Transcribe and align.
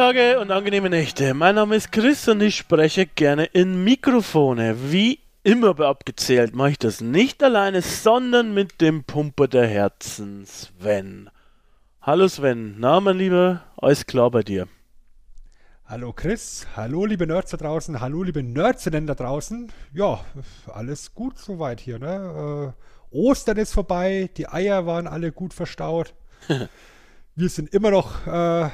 Tage 0.00 0.40
und 0.40 0.50
angenehme 0.50 0.88
Nächte. 0.88 1.34
Mein 1.34 1.56
Name 1.56 1.76
ist 1.76 1.92
Chris 1.92 2.26
und 2.26 2.40
ich 2.40 2.56
spreche 2.56 3.04
gerne 3.04 3.44
in 3.44 3.84
Mikrofone. 3.84 4.90
Wie 4.90 5.18
immer 5.42 5.74
bei 5.74 5.84
abgezählt 5.84 6.54
mache 6.54 6.70
ich 6.70 6.78
das 6.78 7.02
nicht 7.02 7.42
alleine, 7.42 7.82
sondern 7.82 8.54
mit 8.54 8.80
dem 8.80 9.04
Pumper 9.04 9.46
der 9.46 9.66
Herzen, 9.66 10.46
Sven. 10.46 11.28
Hallo 12.00 12.28
Sven, 12.28 12.76
na 12.78 12.98
mein 13.00 13.18
Lieber, 13.18 13.62
alles 13.76 14.06
klar 14.06 14.30
bei 14.30 14.42
dir? 14.42 14.68
Hallo 15.84 16.14
Chris, 16.14 16.66
hallo 16.74 17.04
liebe 17.04 17.26
Nerds 17.26 17.50
da 17.50 17.58
draußen, 17.58 18.00
hallo 18.00 18.22
liebe 18.22 18.42
Nerdsinnen 18.42 19.06
da 19.06 19.14
draußen. 19.14 19.70
Ja, 19.92 20.24
alles 20.72 21.12
gut 21.12 21.36
soweit 21.36 21.78
hier, 21.78 21.98
ne? 21.98 22.72
Äh, 23.12 23.14
Ostern 23.14 23.58
ist 23.58 23.74
vorbei, 23.74 24.30
die 24.34 24.48
Eier 24.48 24.86
waren 24.86 25.06
alle 25.06 25.30
gut 25.30 25.52
verstaut. 25.52 26.14
Wir 27.36 27.48
sind 27.50 27.74
immer 27.74 27.90
noch 27.90 28.26
äh, 28.26 28.70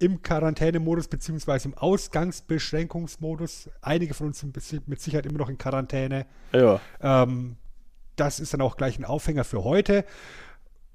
im 0.00 0.22
Quarantänemodus 0.22 1.08
beziehungsweise 1.08 1.68
im 1.68 1.74
Ausgangsbeschränkungsmodus. 1.74 3.70
Einige 3.82 4.14
von 4.14 4.28
uns 4.28 4.40
sind 4.40 4.88
mit 4.88 5.00
Sicherheit 5.00 5.26
immer 5.26 5.38
noch 5.38 5.48
in 5.48 5.58
Quarantäne. 5.58 6.26
Ja. 6.52 6.80
Ähm, 7.00 7.56
das 8.16 8.40
ist 8.40 8.52
dann 8.52 8.60
auch 8.60 8.76
gleich 8.76 8.98
ein 8.98 9.04
Aufhänger 9.04 9.44
für 9.44 9.62
heute. 9.62 10.04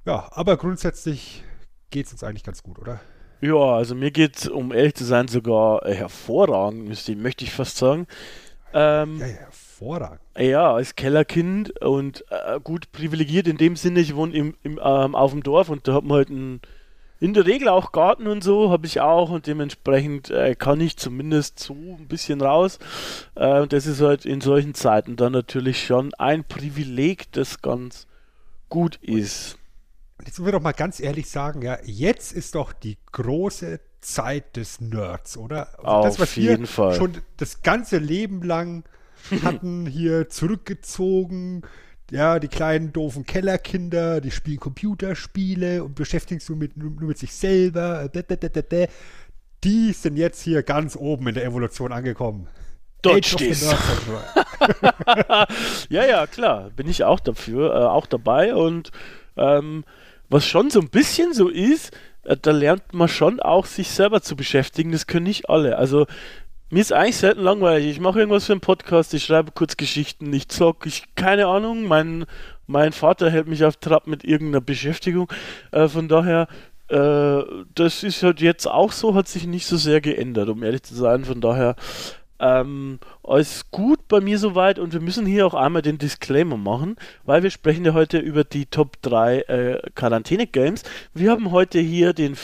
Ja, 0.06 0.30
aber 0.32 0.58
grundsätzlich 0.58 1.44
geht 1.90 2.08
es 2.08 2.12
uns 2.12 2.24
eigentlich 2.24 2.44
ganz 2.44 2.62
gut, 2.62 2.78
oder? 2.80 3.00
Ja, 3.42 3.56
also 3.56 3.96
mir 3.96 4.12
geht 4.12 4.38
es, 4.38 4.48
um 4.48 4.72
ehrlich 4.72 4.96
zu 4.96 5.06
sein, 5.06 5.28
sogar 5.28 5.82
hervorragend, 5.86 6.88
müsste, 6.88 7.16
möchte 7.16 7.44
ich 7.44 7.52
fast 7.52 7.78
sagen. 7.78 8.08
Ähm, 8.74 9.18
Ja, 9.20 9.28
ja, 9.28 9.34
hervorragend. 9.34 10.22
Ja, 10.38 10.74
als 10.74 10.96
Kellerkind 10.96 11.80
und 11.82 12.26
äh, 12.30 12.60
gut 12.60 12.92
privilegiert 12.92 13.48
in 13.48 13.58
dem 13.58 13.76
Sinne, 13.76 14.00
ich 14.00 14.16
wohne 14.16 14.34
im, 14.34 14.56
im, 14.64 14.80
ähm, 14.84 15.16
auf 15.16 15.32
dem 15.32 15.44
Dorf 15.44 15.70
und 15.70 15.88
da 15.88 15.94
hat 15.94 16.04
man 16.04 16.18
halt 16.18 16.30
einen, 16.30 16.62
in 17.26 17.34
der 17.34 17.48
Regel 17.48 17.70
auch 17.70 17.92
Garten 17.92 18.28
und 18.28 18.44
so, 18.44 18.70
habe 18.70 18.86
ich 18.86 19.02
auch 19.02 19.32
und 19.32 19.48
dementsprechend 19.48 20.30
äh, 20.30 20.54
kann 20.54 20.80
ich 20.80 20.96
zumindest 20.96 21.58
so 21.58 21.74
ein 21.74 22.08
bisschen 22.08 22.40
raus. 22.40 22.78
Äh, 23.34 23.62
und 23.62 23.74
das 23.74 23.88
ist 23.88 24.00
halt 24.00 24.26
in 24.26 24.42
solchen 24.42 24.76
Zeiten 24.76 25.16
dann 25.16 25.32
natürlich 25.32 25.84
schon 25.84 26.14
ein 26.14 26.44
Privileg, 26.44 27.32
das 27.32 27.64
ganz 27.64 28.06
gut 28.70 28.98
ist. 28.98 29.58
Jetzt 30.20 30.38
müssen 30.38 30.46
wir 30.46 30.52
doch 30.52 30.62
mal 30.62 30.72
ganz 30.74 31.00
ehrlich 31.00 31.28
sagen, 31.28 31.64
ja, 31.64 31.80
jetzt 31.84 32.32
ist 32.32 32.54
doch 32.54 32.74
die 32.74 32.98
große 33.12 33.80
Zeit 34.02 34.56
des 34.56 34.80
Nerds, 34.80 35.36
oder? 35.36 35.70
Also 35.80 35.88
Auf 35.88 36.06
das, 36.06 36.20
was 36.20 36.36
jeden 36.36 36.62
wir 36.62 36.68
Fall. 36.68 36.96
schon 36.96 37.18
das 37.38 37.64
ganze 37.64 37.98
Leben 37.98 38.44
lang 38.44 38.84
hatten, 39.44 39.86
hier 39.88 40.30
zurückgezogen, 40.30 41.64
ja, 42.12 42.40
die 42.40 42.48
kleinen 42.48 42.94
doofen 42.94 43.26
Kellerkinder, 43.26 44.22
die 44.22 44.32
spielen 44.32 44.60
Computerspiele 44.60 45.84
und 45.84 45.96
beschäftigen 45.96 46.40
sich 46.40 46.50
nur 46.50 46.58
mit, 46.58 46.78
nur 46.78 46.92
mit 47.08 47.18
sich 47.18 47.34
selber, 47.34 48.10
äh, 48.14 48.88
die 49.64 49.94
sind 49.94 50.18
jetzt 50.18 50.42
hier 50.42 50.64
ganz 50.64 50.96
oben 50.96 51.28
in 51.28 51.36
der 51.36 51.46
Evolution 51.46 51.92
angekommen. 51.92 52.48
Dort 53.02 53.26
stehst. 53.26 53.76
Ja, 55.90 56.06
ja, 56.06 56.28
klar, 56.28 56.72
bin 56.76 56.88
ich 56.88 57.04
auch 57.04 57.20
dafür, 57.20 57.74
äh, 57.74 57.86
auch 57.86 58.06
dabei 58.06 58.56
und 58.56 58.92
ähm, 59.38 59.84
was 60.30 60.46
schon 60.46 60.70
so 60.70 60.80
ein 60.80 60.90
bisschen 60.90 61.34
so 61.34 61.50
ist, 61.50 61.96
äh, 62.24 62.38
da 62.40 62.52
lernt 62.52 62.94
man 62.94 63.08
schon 63.08 63.40
auch 63.40 63.66
sich 63.66 63.90
selber 63.90 64.22
zu 64.22 64.36
beschäftigen, 64.36 64.92
das 64.92 65.08
können 65.08 65.26
nicht 65.26 65.50
alle. 65.50 65.78
Also 65.78 66.08
mir 66.70 66.82
ist 66.82 66.94
eigentlich 66.94 67.18
selten 67.18 67.42
langweilig. 67.42 67.88
Ich 67.92 68.00
mache 68.00 68.20
irgendwas 68.20 68.46
für 68.46 68.54
einen 68.54 68.62
Podcast, 68.62 69.14
ich 69.14 69.24
schreibe 69.24 69.52
kurz 69.52 69.78
Geschichten, 69.78 70.32
ich 70.34 70.48
zock, 70.50 70.86
ich 70.86 71.16
keine 71.16 71.48
Ahnung, 71.48 71.84
mein, 71.84 72.26
mein 72.68 72.92
Vater 72.92 73.30
hält 73.30 73.48
mich 73.48 73.64
auf 73.64 73.78
Trab 73.78 74.08
mit 74.08 74.24
irgendeiner 74.24 74.62
Beschäftigung. 74.62 75.32
Äh, 75.72 75.88
von 75.88 76.08
daher, 76.08 76.48
äh, 76.90 77.44
das 77.74 78.04
ist 78.04 78.24
halt 78.24 78.42
jetzt 78.42 78.68
auch 78.68 78.92
so, 78.92 79.16
hat 79.16 79.28
sich 79.28 79.46
nicht 79.48 79.68
so 79.68 79.78
sehr 79.78 80.02
geändert, 80.02 80.50
um 80.50 80.64
ehrlich 80.64 80.84
zu 80.84 80.96
sein. 80.96 81.26
Von 81.26 81.42
daher, 81.42 81.76
ähm, 82.40 83.00
alles 83.24 83.72
gut 83.72 84.08
bei 84.08 84.20
mir 84.20 84.38
soweit 84.38 84.78
und 84.78 84.94
wir 84.94 85.00
müssen 85.00 85.26
hier 85.26 85.48
auch 85.48 85.54
einmal 85.54 85.82
den 85.82 85.98
Disclaimer 85.98 86.58
machen, 86.58 86.98
weil 87.24 87.44
wir 87.44 87.50
sprechen 87.50 87.86
ja 87.86 87.94
heute 87.94 88.18
über 88.18 88.44
die 88.44 88.66
Top 88.66 89.02
3 89.04 89.40
äh, 89.40 89.82
Quarantäne-Games. 89.96 90.84
Wir 91.14 91.32
haben 91.32 91.52
heute 91.52 91.80
hier 91.80 92.14
den 92.14 92.36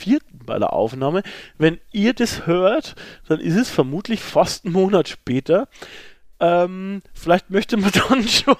24.04. 0.00 0.20
bei 0.44 0.58
der 0.58 0.72
Aufnahme. 0.72 1.22
Wenn 1.58 1.78
ihr 1.92 2.14
das 2.14 2.46
hört, 2.46 2.94
dann 3.28 3.40
ist 3.40 3.56
es 3.56 3.70
vermutlich 3.70 4.20
fast 4.20 4.64
einen 4.64 4.74
Monat 4.74 5.08
später. 5.08 5.68
Ähm, 6.38 7.02
vielleicht 7.14 7.50
möchte 7.50 7.76
man 7.76 7.90
dann 8.08 8.28
schon 8.28 8.56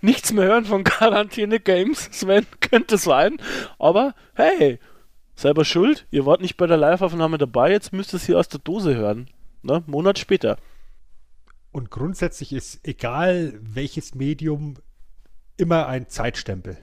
nichts 0.00 0.32
mehr 0.32 0.44
hören 0.44 0.64
von 0.64 0.84
Quarantäne-Games. 0.84 2.10
Sven, 2.12 2.46
könnte 2.60 2.98
sein. 2.98 3.36
Aber 3.78 4.14
hey, 4.34 4.78
selber 5.34 5.64
schuld. 5.64 6.06
Ihr 6.10 6.26
wart 6.26 6.40
nicht 6.40 6.56
bei 6.56 6.66
der 6.66 6.76
Live-Aufnahme 6.76 7.38
dabei, 7.38 7.70
jetzt 7.70 7.92
müsst 7.92 8.12
ihr 8.12 8.16
es 8.16 8.26
hier 8.26 8.38
aus 8.38 8.48
der 8.48 8.60
Dose 8.60 8.94
hören. 8.94 9.28
Ne? 9.62 9.82
Monat 9.86 10.18
später. 10.18 10.58
Und 11.72 11.90
grundsätzlich 11.90 12.52
ist 12.52 12.86
egal 12.86 13.58
welches 13.62 14.14
Medium 14.14 14.74
immer 15.56 15.86
ein 15.86 16.08
Zeitstempel. 16.08 16.78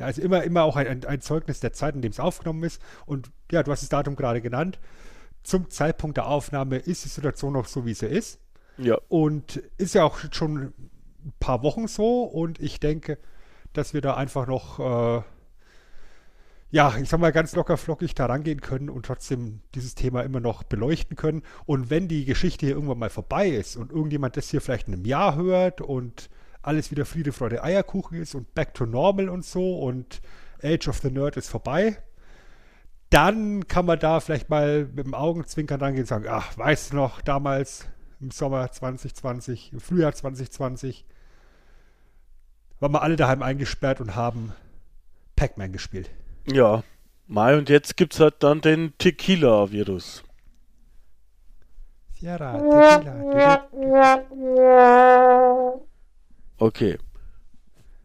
Ja, 0.00 0.06
also 0.06 0.22
immer, 0.22 0.42
immer 0.44 0.64
auch 0.64 0.76
ein, 0.76 1.04
ein, 1.04 1.20
Zeugnis 1.20 1.60
der 1.60 1.74
Zeit, 1.74 1.94
in 1.94 2.00
dem 2.00 2.10
es 2.10 2.20
aufgenommen 2.20 2.62
ist. 2.62 2.80
Und 3.04 3.30
ja, 3.52 3.62
du 3.62 3.70
hast 3.70 3.82
das 3.82 3.90
Datum 3.90 4.16
gerade 4.16 4.40
genannt. 4.40 4.78
Zum 5.42 5.68
Zeitpunkt 5.68 6.16
der 6.16 6.26
Aufnahme 6.26 6.78
ist 6.78 7.04
die 7.04 7.10
Situation 7.10 7.52
noch 7.52 7.66
so, 7.66 7.84
wie 7.84 7.92
sie 7.92 8.06
ist. 8.06 8.40
Ja. 8.78 8.96
Und 9.08 9.56
ist 9.76 9.94
ja 9.94 10.04
auch 10.04 10.18
schon 10.32 10.72
ein 11.22 11.32
paar 11.38 11.62
Wochen 11.62 11.86
so. 11.86 12.22
Und 12.22 12.60
ich 12.60 12.80
denke, 12.80 13.18
dass 13.74 13.92
wir 13.92 14.00
da 14.00 14.14
einfach 14.14 14.46
noch, 14.46 14.78
äh, 14.78 15.22
ja, 16.70 16.96
ich 16.96 17.10
sag 17.10 17.20
mal, 17.20 17.32
ganz 17.32 17.54
locker 17.54 17.76
flockig 17.76 18.14
da 18.14 18.24
rangehen 18.24 18.62
können 18.62 18.88
und 18.88 19.04
trotzdem 19.04 19.60
dieses 19.74 19.94
Thema 19.94 20.22
immer 20.22 20.40
noch 20.40 20.62
beleuchten 20.62 21.14
können. 21.14 21.42
Und 21.66 21.90
wenn 21.90 22.08
die 22.08 22.24
Geschichte 22.24 22.64
hier 22.64 22.74
irgendwann 22.74 22.98
mal 22.98 23.10
vorbei 23.10 23.50
ist 23.50 23.76
und 23.76 23.92
irgendjemand 23.92 24.38
das 24.38 24.48
hier 24.48 24.62
vielleicht 24.62 24.88
in 24.88 24.94
einem 24.94 25.04
Jahr 25.04 25.36
hört 25.36 25.82
und 25.82 26.30
alles 26.62 26.90
wieder 26.90 27.04
Friede, 27.04 27.32
Freude, 27.32 27.62
Eierkuchen 27.62 28.20
ist 28.20 28.34
und 28.34 28.54
back 28.54 28.74
to 28.74 28.86
normal 28.86 29.28
und 29.28 29.44
so 29.44 29.78
und 29.78 30.20
Age 30.62 30.88
of 30.88 30.98
the 30.98 31.10
Nerd 31.10 31.36
ist 31.36 31.48
vorbei, 31.48 31.98
dann 33.08 33.66
kann 33.66 33.86
man 33.86 33.98
da 33.98 34.20
vielleicht 34.20 34.50
mal 34.50 34.84
mit 34.84 35.06
dem 35.06 35.14
Augenzwinkern 35.14 35.80
rangehen 35.80 36.02
und 36.02 36.08
sagen, 36.08 36.26
ach, 36.28 36.56
weißt 36.56 36.92
du 36.92 36.96
noch, 36.96 37.22
damals 37.22 37.86
im 38.20 38.30
Sommer 38.30 38.70
2020, 38.70 39.72
im 39.72 39.80
Frühjahr 39.80 40.12
2020, 40.14 41.04
waren 42.78 42.92
wir 42.92 43.02
alle 43.02 43.16
daheim 43.16 43.42
eingesperrt 43.42 44.00
und 44.00 44.14
haben 44.14 44.52
Pac-Man 45.36 45.72
gespielt. 45.72 46.10
Ja. 46.46 46.84
Mai 47.26 47.56
und 47.56 47.68
jetzt 47.68 47.96
gibt's 47.96 48.20
halt 48.20 48.42
dann 48.42 48.60
den 48.60 48.92
Tequila-Virus. 48.98 50.24
Sierra, 52.18 52.58
Tequila, 52.58 53.64
Okay. 56.60 56.98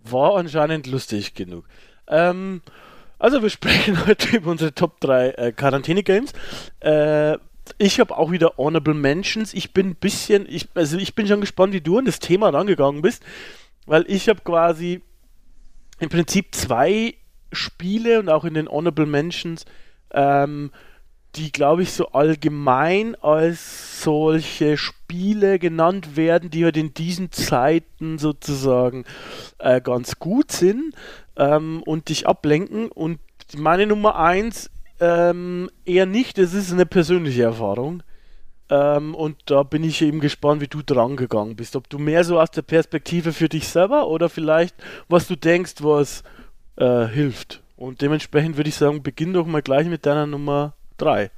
War 0.05 0.37
anscheinend 0.37 0.87
lustig 0.87 1.33
genug. 1.33 1.65
Ähm, 2.07 2.61
also 3.19 3.41
wir 3.41 3.49
sprechen 3.51 4.07
heute 4.07 4.37
über 4.37 4.49
unsere 4.49 4.73
Top 4.73 4.99
3 5.01 5.29
äh, 5.31 5.51
Quarantäne-Games. 5.51 6.31
Äh, 6.79 7.37
ich 7.77 7.99
habe 7.99 8.17
auch 8.17 8.31
wieder 8.31 8.57
Honorable 8.57 8.93
Mentions. 8.93 9.53
Ich 9.53 9.73
bin 9.73 9.89
ein 9.89 9.95
bisschen, 9.95 10.45
ich, 10.47 10.69
also 10.73 10.97
ich 10.97 11.15
bin 11.15 11.27
schon 11.27 11.41
gespannt, 11.41 11.73
wie 11.73 11.81
du 11.81 11.97
an 11.97 12.05
das 12.05 12.19
Thema 12.19 12.49
rangegangen 12.49 13.01
bist, 13.01 13.23
weil 13.85 14.05
ich 14.07 14.29
habe 14.29 14.41
quasi 14.41 15.01
im 15.99 16.09
Prinzip 16.09 16.55
zwei 16.55 17.15
Spiele 17.51 18.19
und 18.19 18.29
auch 18.29 18.45
in 18.45 18.53
den 18.53 18.69
Honorable 18.69 19.05
Mentions, 19.05 19.65
ähm, 20.11 20.71
die 21.35 21.51
glaube 21.51 21.83
ich 21.83 21.91
so 21.91 22.07
allgemein 22.09 23.15
als 23.15 24.01
solche 24.01 24.77
Spiele 24.77 25.59
genannt 25.59 26.15
werden, 26.15 26.49
die 26.49 26.63
halt 26.63 26.77
in 26.77 26.93
diesen 26.93 27.31
Zeiten 27.31 28.17
sozusagen 28.17 29.05
äh, 29.57 29.81
ganz 29.81 30.19
gut 30.19 30.51
sind 30.51 30.93
ähm, 31.35 31.83
und 31.83 32.09
dich 32.09 32.27
ablenken. 32.27 32.89
Und 32.89 33.19
meine 33.55 33.85
Nummer 33.85 34.17
eins 34.17 34.69
ähm, 34.99 35.69
eher 35.83 36.05
nicht, 36.05 36.37
das 36.37 36.53
ist 36.53 36.71
eine 36.71 36.85
persönliche 36.85 37.43
Erfahrung. 37.43 38.03
Ähm, 38.69 39.13
und 39.13 39.37
da 39.45 39.63
bin 39.63 39.83
ich 39.83 40.01
eben 40.01 40.19
gespannt, 40.19 40.61
wie 40.61 40.67
du 40.67 40.81
dran 40.81 41.17
gegangen 41.17 41.55
bist. 41.55 41.75
Ob 41.75 41.89
du 41.89 41.99
mehr 41.99 42.23
so 42.23 42.39
aus 42.39 42.51
der 42.51 42.63
Perspektive 42.63 43.33
für 43.33 43.49
dich 43.49 43.67
selber 43.67 44.07
oder 44.07 44.29
vielleicht, 44.29 44.75
was 45.07 45.27
du 45.27 45.35
denkst, 45.35 45.75
was 45.79 46.23
äh, 46.77 47.05
hilft. 47.05 47.61
Und 47.75 48.01
dementsprechend 48.01 48.57
würde 48.57 48.69
ich 48.69 48.75
sagen, 48.75 49.03
beginn 49.03 49.33
doch 49.33 49.45
mal 49.45 49.61
gleich 49.61 49.87
mit 49.87 50.05
deiner 50.05 50.25
Nummer 50.25 50.73
3. 50.97 51.31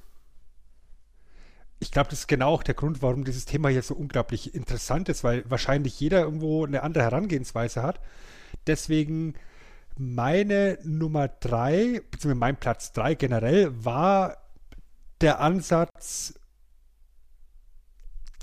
Ich 1.79 1.91
glaube, 1.91 2.09
das 2.09 2.19
ist 2.19 2.27
genau 2.27 2.53
auch 2.53 2.63
der 2.63 2.73
Grund, 2.73 3.01
warum 3.01 3.23
dieses 3.23 3.45
Thema 3.45 3.69
hier 3.69 3.83
so 3.83 3.93
unglaublich 3.93 4.55
interessant 4.55 5.09
ist, 5.09 5.23
weil 5.23 5.43
wahrscheinlich 5.49 5.99
jeder 5.99 6.21
irgendwo 6.21 6.65
eine 6.65 6.81
andere 6.81 7.03
Herangehensweise 7.03 7.83
hat. 7.83 7.99
Deswegen 8.65 9.35
meine 9.95 10.79
Nummer 10.83 11.27
3, 11.27 12.01
beziehungsweise 12.09 12.35
mein 12.35 12.57
Platz 12.57 12.93
3 12.93 13.15
generell, 13.15 13.85
war 13.85 14.37
der 15.21 15.39
Ansatz, 15.39 16.33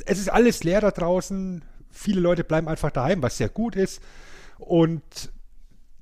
es 0.07 0.19
ist 0.19 0.29
alles 0.29 0.65
leer 0.65 0.81
da 0.81 0.91
draußen. 0.91 1.65
Viele 1.91 2.21
Leute 2.21 2.45
bleiben 2.45 2.69
einfach 2.69 2.91
daheim, 2.91 3.23
was 3.23 3.39
sehr 3.39 3.49
gut 3.49 3.77
ist. 3.77 4.03
Und 4.59 5.33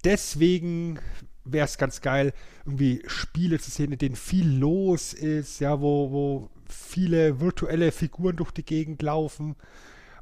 deswegen 0.05 0.99
wäre 1.45 1.65
es 1.65 1.79
ganz 1.79 2.01
geil, 2.01 2.33
irgendwie 2.65 3.03
Spiele 3.07 3.59
zu 3.59 3.71
sehen, 3.71 3.93
in 3.93 3.99
denen 3.99 4.17
viel 4.17 4.49
los 4.49 5.13
ist, 5.13 5.61
ja, 5.61 5.81
wo, 5.81 6.11
wo 6.11 6.51
viele 6.69 7.41
virtuelle 7.41 7.93
Figuren 7.93 8.37
durch 8.37 8.51
die 8.51 8.65
Gegend 8.65 9.03
laufen. 9.03 9.57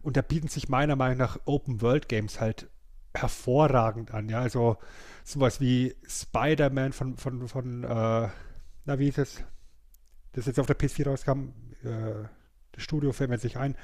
Und 0.02 0.16
da 0.16 0.22
bieten 0.22 0.48
sich 0.48 0.68
meiner 0.68 0.96
Meinung 0.96 1.18
nach 1.18 1.38
Open 1.44 1.82
World 1.82 2.08
Games 2.08 2.40
halt 2.40 2.68
hervorragend 3.14 4.12
an. 4.12 4.28
Ja, 4.28 4.40
also 4.40 4.78
sowas 5.24 5.60
wie 5.60 5.94
Spider-Man 6.08 6.92
von, 6.92 7.16
von, 7.16 7.48
von 7.48 7.84
äh, 7.84 8.28
na, 8.86 8.98
wie 8.98 9.08
ist 9.08 9.18
es? 9.18 9.44
Das 10.32 10.46
jetzt 10.46 10.58
auf 10.58 10.66
der 10.66 10.78
PS4 10.78 11.06
rauskam. 11.06 11.52
Äh, 11.84 12.26
das 12.72 12.82
Studio 12.82 13.12
fällt 13.12 13.30
mir 13.30 13.38
sich 13.38 13.56
ein. 13.56 13.76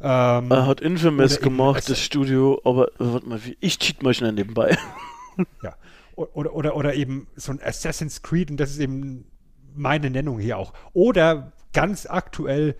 Ähm, 0.00 0.50
er 0.50 0.66
hat 0.66 0.80
Infamous 0.80 1.40
gemacht, 1.40 1.88
das 1.88 2.00
Studio, 2.00 2.60
aber 2.64 2.88
warte 2.98 3.28
mal, 3.28 3.40
ich 3.60 3.78
cheat 3.78 4.02
mal 4.02 4.14
schnell 4.14 4.32
nebenbei. 4.32 4.76
ja. 5.62 5.76
Oder, 6.14 6.54
oder, 6.54 6.76
oder 6.76 6.94
eben 6.94 7.26
so 7.34 7.52
ein 7.52 7.60
Assassin's 7.62 8.22
Creed, 8.22 8.50
und 8.50 8.58
das 8.58 8.70
ist 8.70 8.78
eben 8.78 9.26
meine 9.74 10.10
Nennung 10.10 10.38
hier 10.38 10.58
auch. 10.58 10.72
Oder 10.92 11.52
ganz 11.72 12.06
aktuell 12.06 12.76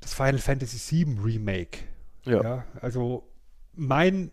das 0.00 0.14
Final 0.14 0.38
Fantasy 0.38 1.04
VII 1.04 1.18
Remake. 1.22 1.78
Ja. 2.24 2.42
ja. 2.42 2.64
Also 2.80 3.28
mein 3.74 4.30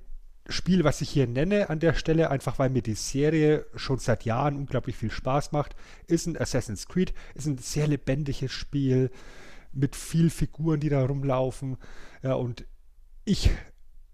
Spiel, 0.48 0.84
was 0.84 1.02
ich 1.02 1.10
hier 1.10 1.28
nenne 1.28 1.70
an 1.70 1.80
der 1.80 1.94
Stelle, 1.94 2.30
einfach 2.30 2.60
weil 2.60 2.70
mir 2.70 2.84
die 2.84 2.96
Serie 2.96 3.66
schon 3.76 3.98
seit 3.98 4.26
Jahren 4.26 4.58
unglaublich 4.58 4.96
viel 4.96 5.12
Spaß 5.12 5.52
macht, 5.52 5.76
ist 6.08 6.28
ein 6.28 6.40
Assassin's 6.40 6.88
Creed. 6.88 7.14
Ist 7.34 7.48
ein 7.48 7.58
sehr 7.58 7.88
lebendiges 7.88 8.52
Spiel 8.52 9.12
mit 9.74 9.96
viel 9.96 10.30
Figuren, 10.30 10.80
die 10.80 10.90
da 10.90 11.04
rumlaufen. 11.04 11.78
Ja, 12.22 12.34
und 12.34 12.66
ich 13.26 13.50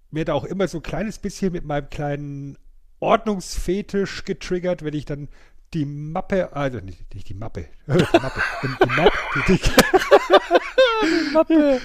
werde 0.09 0.33
auch 0.33 0.45
immer 0.45 0.68
so 0.68 0.79
ein 0.79 0.83
kleines 0.83 1.19
bisschen 1.19 1.51
mit 1.51 1.65
meinem 1.65 1.89
kleinen 1.89 2.57
Ordnungsfetisch 3.01 4.24
getriggert, 4.24 4.86
wenn 4.86 4.94
ich 4.94 5.06
dann 5.06 5.27
die 5.74 5.86
Mappe, 5.86 6.53
also 6.53 6.80
nicht, 6.80 7.13
nicht 7.13 7.27
die 7.30 7.33
Mappe, 7.33 7.65
die 7.88 7.94
Mappe, 7.94 8.42
die, 8.63 8.68
die, 8.68 8.89
Map, 8.95 9.13
die, 9.48 9.59
die, 11.03 11.33
Mappe. 11.33 11.81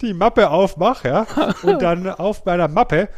die 0.00 0.14
Mappe 0.14 0.50
aufmache, 0.50 1.08
ja, 1.08 1.26
und 1.62 1.82
dann 1.82 2.08
auf 2.08 2.44
meiner 2.44 2.68
Mappe 2.68 3.08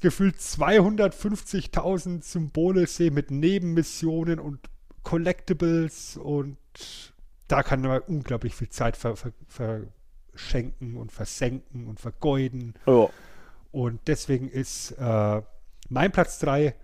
gefühlt 0.00 0.36
250.000 0.36 2.22
Symbole 2.22 2.86
sehe 2.86 3.10
mit 3.10 3.30
Nebenmissionen 3.30 4.38
und 4.38 4.60
Collectibles 5.02 6.16
und 6.16 6.56
da 7.48 7.62
kann 7.62 7.80
man 7.82 8.00
unglaublich 8.00 8.54
viel 8.54 8.68
Zeit 8.68 8.96
ver, 8.96 9.16
ver, 9.16 9.32
verschenken 9.48 10.96
und 10.96 11.12
versenken 11.12 11.86
und 11.86 12.00
vergeuden. 12.00 12.74
Ja. 12.86 13.08
Und 13.72 14.00
deswegen 14.06 14.48
ist 14.48 14.92
äh, 14.92 15.42
mein 15.88 16.12
Platz 16.12 16.38
3 16.40 16.74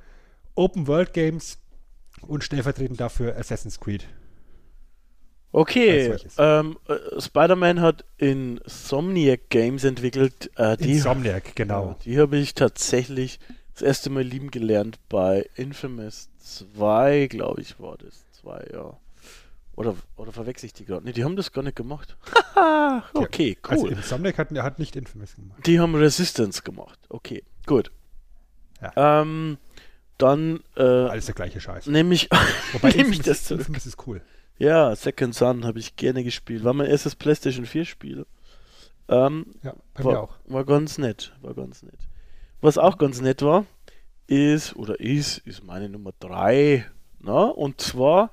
Open 0.54 0.86
World 0.86 1.12
Games 1.12 1.58
und 2.20 2.44
stellvertretend 2.44 3.00
dafür 3.00 3.36
Assassin's 3.36 3.80
Creed. 3.80 4.06
Okay, 5.54 6.16
ähm, 6.38 6.78
äh, 6.88 7.20
Spider-Man 7.20 7.82
hat 7.82 8.06
Insomniac 8.16 9.50
Games 9.50 9.84
entwickelt. 9.84 10.50
Äh, 10.56 10.78
die, 10.78 10.92
Insomniac, 10.92 11.54
genau. 11.54 11.96
Die 12.04 12.18
habe 12.18 12.38
ich 12.38 12.54
tatsächlich 12.54 13.38
das 13.74 13.82
erste 13.82 14.08
Mal 14.08 14.22
lieben 14.22 14.50
gelernt 14.50 14.98
bei 15.10 15.48
Infamous 15.54 16.30
2, 16.38 17.26
glaube 17.26 17.60
ich, 17.60 17.78
war 17.78 17.98
das. 17.98 18.24
2, 18.40 18.70
ja. 18.72 18.96
Oder, 19.76 19.94
oder 20.16 20.32
verwechsel 20.32 20.66
ich 20.66 20.72
die 20.72 20.86
gerade? 20.86 21.04
Ne, 21.04 21.12
die 21.12 21.24
haben 21.24 21.36
das 21.36 21.52
gar 21.52 21.62
nicht 21.62 21.76
gemacht. 21.76 22.16
okay, 23.14 23.58
cool. 23.64 23.72
Also 23.72 23.86
Insomniac 23.88 24.38
hat, 24.38 24.50
hat 24.52 24.78
nicht 24.78 24.96
Infamous 24.96 25.36
gemacht. 25.36 25.66
Die 25.66 25.78
haben 25.78 25.94
Resistance 25.94 26.62
gemacht. 26.62 26.98
Okay, 27.10 27.42
gut. 27.66 27.90
Ja. 28.82 29.20
Ähm, 29.22 29.58
dann. 30.18 30.60
Äh, 30.76 30.82
Alles 30.82 31.26
der 31.26 31.34
gleiche 31.34 31.60
Scheiß. 31.60 31.86
Nehme 31.86 32.14
ich, 32.14 32.28
Wobei 32.72 32.90
nehm 32.90 33.12
ich 33.12 33.20
das 33.20 33.44
zurück. 33.44 33.60
Infamous 33.60 33.86
ist 33.86 34.06
cool. 34.06 34.22
Ja, 34.58 34.94
Second 34.94 35.34
Son 35.34 35.64
habe 35.64 35.78
ich 35.78 35.96
gerne 35.96 36.22
gespielt. 36.22 36.64
War 36.64 36.72
mein 36.72 36.86
erstes 36.86 37.14
PlayStation 37.14 37.66
4 37.66 37.84
Spiel. 37.84 38.26
Ähm, 39.08 39.46
ja, 39.62 39.74
bei 39.94 40.04
war, 40.04 40.12
mir 40.12 40.20
auch. 40.20 40.34
War 40.46 40.64
ganz 40.64 40.98
nett. 40.98 41.32
War 41.40 41.54
ganz 41.54 41.82
nett. 41.82 41.98
Was 42.60 42.78
auch 42.78 42.98
ganz 42.98 43.20
nett 43.20 43.42
war, 43.42 43.66
ist, 44.28 44.76
oder 44.76 45.00
ist, 45.00 45.38
ist 45.38 45.64
meine 45.64 45.88
Nummer 45.88 46.12
3. 46.20 46.86
Na? 47.18 47.44
Und 47.44 47.80
zwar, 47.80 48.30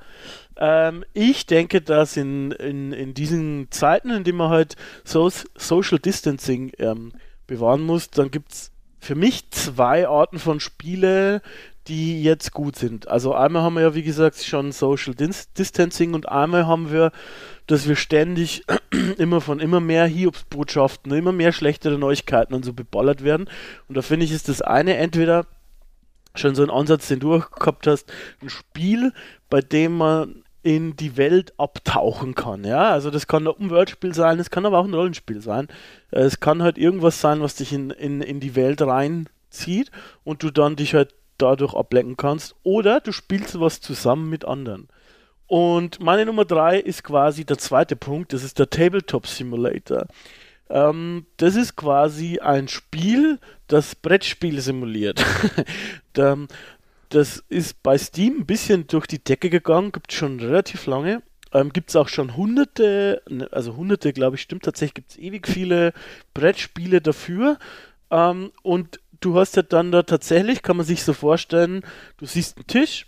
ähm, 0.58 1.04
ich 1.14 1.46
denke, 1.46 1.82
dass 1.82 2.18
in, 2.18 2.52
in, 2.52 2.92
in 2.92 3.14
diesen 3.14 3.72
Zeiten, 3.72 4.10
in 4.10 4.24
denen 4.24 4.38
man 4.38 4.50
halt 4.50 4.76
so 5.04 5.30
Social 5.30 6.00
Distancing 6.00 6.72
ähm, 6.78 7.14
bewahren 7.48 7.82
muss, 7.82 8.10
dann 8.10 8.32
gibt 8.32 8.52
es 8.54 8.72
für 9.00 9.16
mich 9.16 9.50
zwei 9.52 10.08
Arten 10.08 10.40
von 10.40 10.60
Spiele, 10.60 11.42
die 11.88 12.22
jetzt 12.22 12.52
gut 12.54 12.76
sind. 12.76 13.08
Also 13.08 13.34
einmal 13.34 13.64
haben 13.64 13.74
wir 13.74 13.82
ja, 13.82 13.96
wie 13.96 14.04
gesagt, 14.04 14.44
schon 14.44 14.72
Social 14.72 15.16
Distancing 15.16 16.14
und 16.14 16.30
einmal 16.30 16.68
haben 16.68 16.92
wir, 16.92 17.12
dass 17.66 17.88
wir 17.88 17.96
ständig 17.96 18.64
immer 19.18 19.42
von 19.42 19.60
immer 19.60 19.80
mehr 19.80 20.06
Hiobsbotschaften, 20.06 21.12
immer 21.14 21.32
mehr 21.32 21.52
schlechtere 21.52 21.98
Neuigkeiten 21.98 22.54
und 22.54 22.64
so 22.64 22.74
beballert 22.74 23.24
werden. 23.24 23.50
Und 23.88 23.98
da 23.98 24.02
finde 24.02 24.26
ich, 24.26 24.32
ist 24.32 24.50
das 24.50 24.62
eine 24.62 24.98
entweder 24.98 25.48
schon 26.36 26.54
so 26.54 26.62
ein 26.62 26.70
Ansatz, 26.70 27.08
den 27.08 27.20
du 27.20 27.36
auch 27.36 27.50
gehabt 27.52 27.88
hast, 27.88 28.12
ein 28.42 28.50
Spiel, 28.50 29.14
bei 29.50 29.62
dem 29.62 29.98
man 29.98 30.44
in 30.62 30.96
die 30.96 31.18
Welt 31.18 31.54
abtauchen 31.58 32.36
kann. 32.36 32.64
Ja, 32.64 32.92
also 32.92 33.12
das 33.12 33.28
kann 33.28 33.44
ein 33.44 33.48
Open-World-Spiel 33.48 34.14
sein, 34.14 34.40
es 34.40 34.50
kann 34.50 34.66
aber 34.66 34.80
auch 34.80 34.86
ein 34.86 34.94
Rollenspiel 34.94 35.42
sein. 35.42 35.68
Es 36.12 36.40
kann 36.40 36.62
halt 36.62 36.78
irgendwas 36.78 37.22
sein, 37.22 37.42
was 37.42 37.56
dich 37.56 37.72
in, 37.72 37.92
in, 37.92 38.22
in 38.22 38.40
die 38.40 38.56
Welt 38.56 38.82
reinzieht 38.82 39.92
und 40.24 40.44
du 40.44 40.52
dann 40.52 40.76
dich 40.76 40.94
halt 40.94 41.16
dadurch 41.38 41.74
ablenken 41.74 42.18
kannst. 42.18 42.56
Oder 42.64 43.00
du 43.00 43.12
spielst 43.12 43.60
was 43.60 43.80
zusammen 43.80 44.30
mit 44.30 44.46
anderen. 44.46 44.90
Und 45.48 46.00
meine 46.00 46.26
Nummer 46.26 46.46
drei 46.46 46.80
ist 46.80 47.04
quasi 47.04 47.46
der 47.46 47.58
zweite 47.58 47.96
Punkt, 47.96 48.34
das 48.34 48.44
ist 48.44 48.60
der 48.60 48.70
Tabletop 48.70 49.26
Simulator. 49.26 50.06
Ähm, 50.70 51.26
das 51.38 51.56
ist 51.56 51.76
quasi 51.76 52.40
ein 52.40 52.68
Spiel, 52.68 53.40
das 53.68 53.96
Brettspiel 53.96 54.62
simuliert. 54.62 55.24
das 57.10 57.44
ist 57.50 57.82
bei 57.84 57.98
Steam 57.98 58.40
ein 58.40 58.46
bisschen 58.46 58.88
durch 58.88 59.08
die 59.08 59.24
Decke 59.24 59.50
gegangen, 59.50 59.92
gibt 59.92 60.12
es 60.12 60.18
schon 60.18 60.40
relativ 60.40 60.86
lange. 60.86 61.22
Ähm, 61.52 61.74
gibt 61.74 61.90
es 61.90 61.96
auch 61.96 62.08
schon 62.08 62.38
hunderte, 62.38 63.24
ne, 63.28 63.50
also 63.52 63.76
hunderte, 63.76 64.14
glaube 64.14 64.36
ich, 64.36 64.44
stimmt 64.44 64.64
tatsächlich, 64.64 64.94
gibt 64.94 65.12
es 65.12 65.18
ewig 65.18 65.48
viele 65.48 65.94
Brettspiele 66.36 67.02
dafür. 67.02 67.58
Ähm, 68.12 68.52
und 68.62 69.00
du 69.20 69.36
hast 69.36 69.56
ja 69.56 69.64
dann 69.64 69.92
da 69.92 70.04
tatsächlich, 70.04 70.62
kann 70.62 70.78
man 70.78 70.86
sich 70.86 71.04
so 71.04 71.14
vorstellen, 71.14 71.82
du 72.18 72.28
siehst 72.28 72.58
einen 72.58 72.68
Tisch 72.68 73.08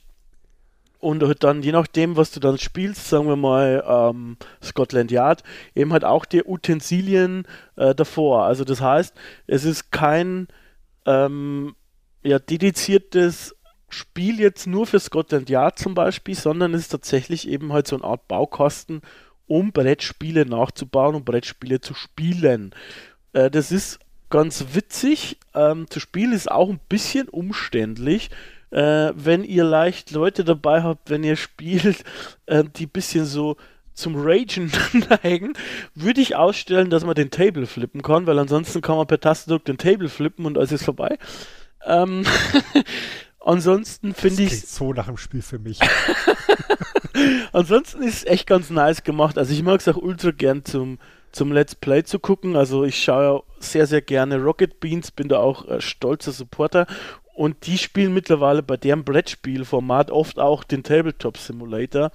und 0.99 1.23
halt 1.23 1.43
dann, 1.43 1.61
je 1.61 1.71
nachdem, 1.71 2.15
was 2.15 2.31
du 2.31 2.39
dann 2.39 2.57
spielst, 2.57 3.09
sagen 3.09 3.27
wir 3.27 3.35
mal 3.35 3.83
ähm, 3.87 4.37
Scotland 4.63 5.11
Yard, 5.11 5.43
eben 5.75 5.93
halt 5.93 6.05
auch 6.05 6.25
die 6.25 6.43
Utensilien 6.43 7.45
äh, 7.75 7.93
davor. 7.93 8.45
Also 8.45 8.63
das 8.63 8.81
heißt, 8.81 9.15
es 9.47 9.65
ist 9.65 9.91
kein 9.91 10.47
ähm, 11.05 11.75
ja, 12.23 12.39
dediziertes 12.39 13.55
Spiel 13.93 14.39
jetzt 14.39 14.67
nur 14.67 14.87
für 14.87 14.99
Scotland 14.99 15.49
Yard 15.49 15.77
zum 15.77 15.93
Beispiel, 15.93 16.35
sondern 16.35 16.73
es 16.73 16.81
ist 16.81 16.89
tatsächlich 16.89 17.47
eben 17.47 17.73
halt 17.73 17.87
so 17.87 17.95
eine 17.95 18.05
Art 18.05 18.27
Baukasten, 18.27 19.01
um 19.47 19.71
Brettspiele 19.71 20.45
nachzubauen 20.45 21.15
und 21.15 21.25
Brettspiele 21.25 21.81
zu 21.81 21.93
spielen. 21.93 22.73
Äh, 23.33 23.51
das 23.51 23.71
ist 23.71 23.99
ganz 24.29 24.65
witzig. 24.73 25.37
Ähm, 25.53 25.89
zu 25.89 25.99
spielen 25.99 26.31
ist 26.31 26.49
auch 26.49 26.69
ein 26.69 26.79
bisschen 26.89 27.29
umständlich. 27.29 28.29
Äh, 28.71 29.11
wenn 29.15 29.43
ihr 29.43 29.65
leicht 29.65 30.11
Leute 30.11 30.45
dabei 30.45 30.81
habt, 30.83 31.09
wenn 31.09 31.23
ihr 31.23 31.35
spielt, 31.35 32.03
äh, 32.45 32.63
die 32.63 32.85
ein 32.85 32.89
bisschen 32.89 33.25
so 33.25 33.57
zum 33.93 34.15
Ragen 34.15 34.71
neigen, 35.23 35.53
würde 35.93 36.21
ich 36.21 36.35
ausstellen, 36.35 36.89
dass 36.89 37.05
man 37.05 37.15
den 37.15 37.29
Table 37.29 37.67
flippen 37.67 38.01
kann, 38.01 38.25
weil 38.25 38.39
ansonsten 38.39 38.81
kann 38.81 38.95
man 38.95 39.07
per 39.07 39.19
Tastendruck 39.19 39.65
den 39.65 39.77
Table 39.77 40.09
flippen 40.09 40.45
und 40.45 40.57
alles 40.57 40.71
ist 40.71 40.85
vorbei. 40.85 41.17
Ähm 41.85 42.23
Ansonsten 43.43 44.13
finde 44.13 44.43
ich. 44.43 44.67
so 44.67 44.93
nach 44.93 45.07
dem 45.07 45.17
Spiel 45.17 45.41
für 45.41 45.59
mich. 45.59 45.79
Ansonsten 47.51 48.03
ist 48.03 48.17
es 48.17 48.25
echt 48.25 48.47
ganz 48.47 48.69
nice 48.69 49.03
gemacht. 49.03 49.37
Also 49.37 49.51
ich 49.53 49.63
mag 49.63 49.79
es 49.79 49.87
auch 49.87 49.97
ultra 49.97 50.31
gern 50.31 50.63
zum, 50.63 50.99
zum 51.31 51.51
Let's 51.51 51.75
Play 51.75 52.03
zu 52.03 52.19
gucken. 52.19 52.55
Also 52.55 52.83
ich 52.83 53.03
schaue 53.03 53.23
ja 53.23 53.41
sehr, 53.59 53.87
sehr 53.87 54.01
gerne 54.01 54.37
Rocket 54.41 54.79
Beans, 54.79 55.11
bin 55.11 55.27
da 55.27 55.39
auch 55.39 55.67
äh, 55.67 55.81
stolzer 55.81 56.31
Supporter. 56.31 56.85
Und 57.33 57.65
die 57.65 57.77
spielen 57.79 58.13
mittlerweile 58.13 58.61
bei 58.61 58.77
deren 58.77 59.03
Brettspielformat 59.03 60.11
oft 60.11 60.37
auch 60.37 60.63
den 60.63 60.83
Tabletop 60.83 61.37
Simulator. 61.37 62.11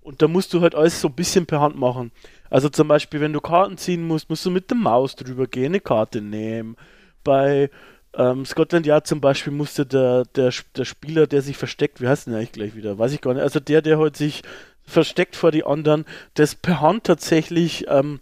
Und 0.00 0.22
da 0.22 0.28
musst 0.28 0.54
du 0.54 0.60
halt 0.60 0.74
alles 0.74 1.00
so 1.00 1.08
ein 1.08 1.14
bisschen 1.14 1.46
per 1.46 1.60
Hand 1.60 1.76
machen. 1.76 2.12
Also 2.50 2.68
zum 2.68 2.88
Beispiel, 2.88 3.20
wenn 3.20 3.32
du 3.32 3.40
Karten 3.40 3.76
ziehen 3.76 4.06
musst, 4.06 4.30
musst 4.30 4.46
du 4.46 4.50
mit 4.50 4.70
der 4.70 4.76
Maus 4.76 5.16
drüber 5.16 5.46
gehen, 5.46 5.66
eine 5.66 5.80
Karte 5.80 6.20
nehmen. 6.20 6.76
Bei 7.24 7.68
ähm, 8.14 8.44
Scotland 8.44 8.86
Yard 8.86 9.06
zum 9.06 9.20
Beispiel 9.20 9.52
musste 9.52 9.86
der, 9.86 10.24
der, 10.24 10.52
der 10.76 10.84
Spieler, 10.84 11.26
der 11.26 11.42
sich 11.42 11.56
versteckt, 11.56 12.00
wie 12.00 12.08
heißt 12.08 12.26
denn 12.26 12.34
eigentlich 12.34 12.52
gleich 12.52 12.74
wieder? 12.74 12.98
Weiß 12.98 13.12
ich 13.12 13.20
gar 13.20 13.34
nicht. 13.34 13.42
Also 13.42 13.60
der, 13.60 13.82
der 13.82 13.98
heute 13.98 14.18
sich 14.18 14.42
versteckt 14.84 15.36
vor 15.36 15.50
die 15.50 15.64
anderen, 15.64 16.04
das 16.34 16.54
per 16.54 16.80
Hand 16.80 17.04
tatsächlich 17.04 17.86
ähm, 17.88 18.20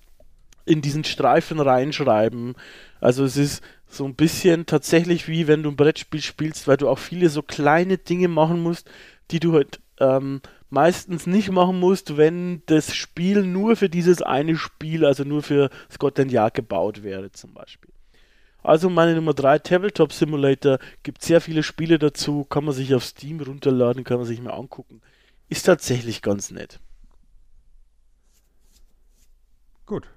in 0.64 0.82
diesen 0.82 1.04
Streifen 1.04 1.60
reinschreiben. 1.60 2.54
Also 3.00 3.24
es 3.24 3.36
ist 3.36 3.62
so 3.86 4.04
ein 4.04 4.16
bisschen 4.16 4.66
tatsächlich 4.66 5.28
wie 5.28 5.46
wenn 5.46 5.62
du 5.62 5.70
ein 5.70 5.76
Brettspiel 5.76 6.20
spielst, 6.20 6.66
weil 6.66 6.76
du 6.76 6.88
auch 6.88 6.98
viele 6.98 7.28
so 7.28 7.42
kleine 7.42 7.98
Dinge 7.98 8.28
machen 8.28 8.60
musst, 8.60 8.90
die 9.30 9.38
du 9.38 9.52
halt 9.52 9.80
ähm, 10.00 10.40
meistens 10.68 11.26
nicht 11.26 11.50
machen 11.52 11.78
musst, 11.78 12.16
wenn 12.16 12.62
das 12.66 12.94
Spiel 12.94 13.42
nur 13.44 13.76
für 13.76 13.88
dieses 13.88 14.22
eine 14.22 14.56
Spiel, 14.56 15.04
also 15.04 15.22
nur 15.22 15.42
für 15.42 15.70
Scotland 15.90 16.32
Yard 16.32 16.54
gebaut 16.54 17.02
wäre 17.04 17.30
zum 17.30 17.54
Beispiel. 17.54 17.90
Also 18.66 18.90
meine 18.90 19.14
Nummer 19.14 19.32
3, 19.32 19.60
Tabletop 19.60 20.12
Simulator, 20.12 20.78
gibt 21.02 21.22
sehr 21.22 21.40
viele 21.40 21.62
Spiele 21.62 21.98
dazu, 21.98 22.44
kann 22.44 22.64
man 22.64 22.74
sich 22.74 22.94
auf 22.94 23.04
Steam 23.04 23.40
runterladen, 23.40 24.04
kann 24.04 24.18
man 24.18 24.26
sich 24.26 24.40
mal 24.42 24.50
angucken. 24.52 25.00
Ist 25.48 25.64
tatsächlich 25.66 26.20
ganz 26.22 26.50
nett. 26.50 26.80
Gut. 29.86 30.08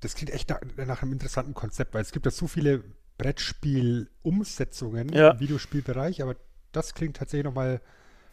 Das 0.00 0.14
klingt 0.14 0.30
echt 0.32 0.48
nach, 0.48 0.60
nach 0.76 1.02
einem 1.02 1.12
interessanten 1.12 1.52
Konzept, 1.52 1.92
weil 1.92 2.00
es 2.02 2.12
gibt 2.12 2.24
ja 2.24 2.32
so 2.32 2.46
viele 2.46 2.82
Brettspiel-Umsetzungen 3.18 5.12
Ja. 5.12 5.32
im 5.32 5.40
Videospielbereich, 5.40 6.22
aber 6.22 6.36
das 6.72 6.94
klingt 6.94 7.18
tatsächlich 7.18 7.44
nochmal 7.44 7.82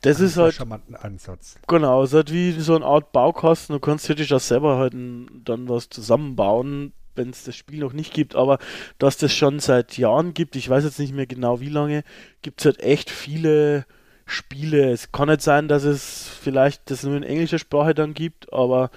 Das 0.02 0.22
ist 0.22 0.36
sehr 0.36 0.44
halt 0.46 0.54
charmanten 0.54 0.96
Ansatz. 0.96 1.58
Genau, 1.68 2.04
es 2.04 2.12
ist 2.12 2.16
halt 2.16 2.32
wie 2.32 2.54
so 2.54 2.76
eine 2.76 2.86
Art 2.86 3.12
Baukasten. 3.12 3.74
Du 3.74 3.82
kannst 3.82 4.06
theoretisch 4.06 4.32
auch 4.32 4.40
selber 4.40 4.78
halt 4.78 4.94
dann 4.94 5.68
was 5.68 5.90
zusammenbauen, 5.90 6.94
wenn 7.18 7.30
es 7.30 7.44
das 7.44 7.56
Spiel 7.56 7.80
noch 7.80 7.94
nicht 7.94 8.14
gibt. 8.14 8.36
Aber 8.36 8.60
dass 9.00 9.18
das 9.18 9.34
schon 9.34 9.60
seit 9.60 9.98
Jahren 9.98 10.34
gibt, 10.34 10.56
ich 10.56 10.70
weiß 10.70 10.84
jetzt 10.84 11.00
nicht 11.00 11.14
mehr 11.14 11.28
genau 11.28 11.60
wie 11.60 11.70
lange, 11.70 12.04
gibt 12.42 12.62
es 12.62 12.66
halt 12.66 12.80
echt 12.82 13.10
viele 13.10 13.86
Spiele. 14.26 14.92
Es 14.92 15.12
kann 15.12 15.30
nicht 15.30 15.42
sein, 15.42 15.68
dass 15.68 15.84
es 15.84 16.28
vielleicht 16.28 16.90
das 16.92 17.04
nur 17.04 17.16
in 17.16 17.24
englischer 17.24 17.60
Sprache 17.60 17.94
dann 17.94 18.14
gibt, 18.14 18.52
aber 18.54 18.92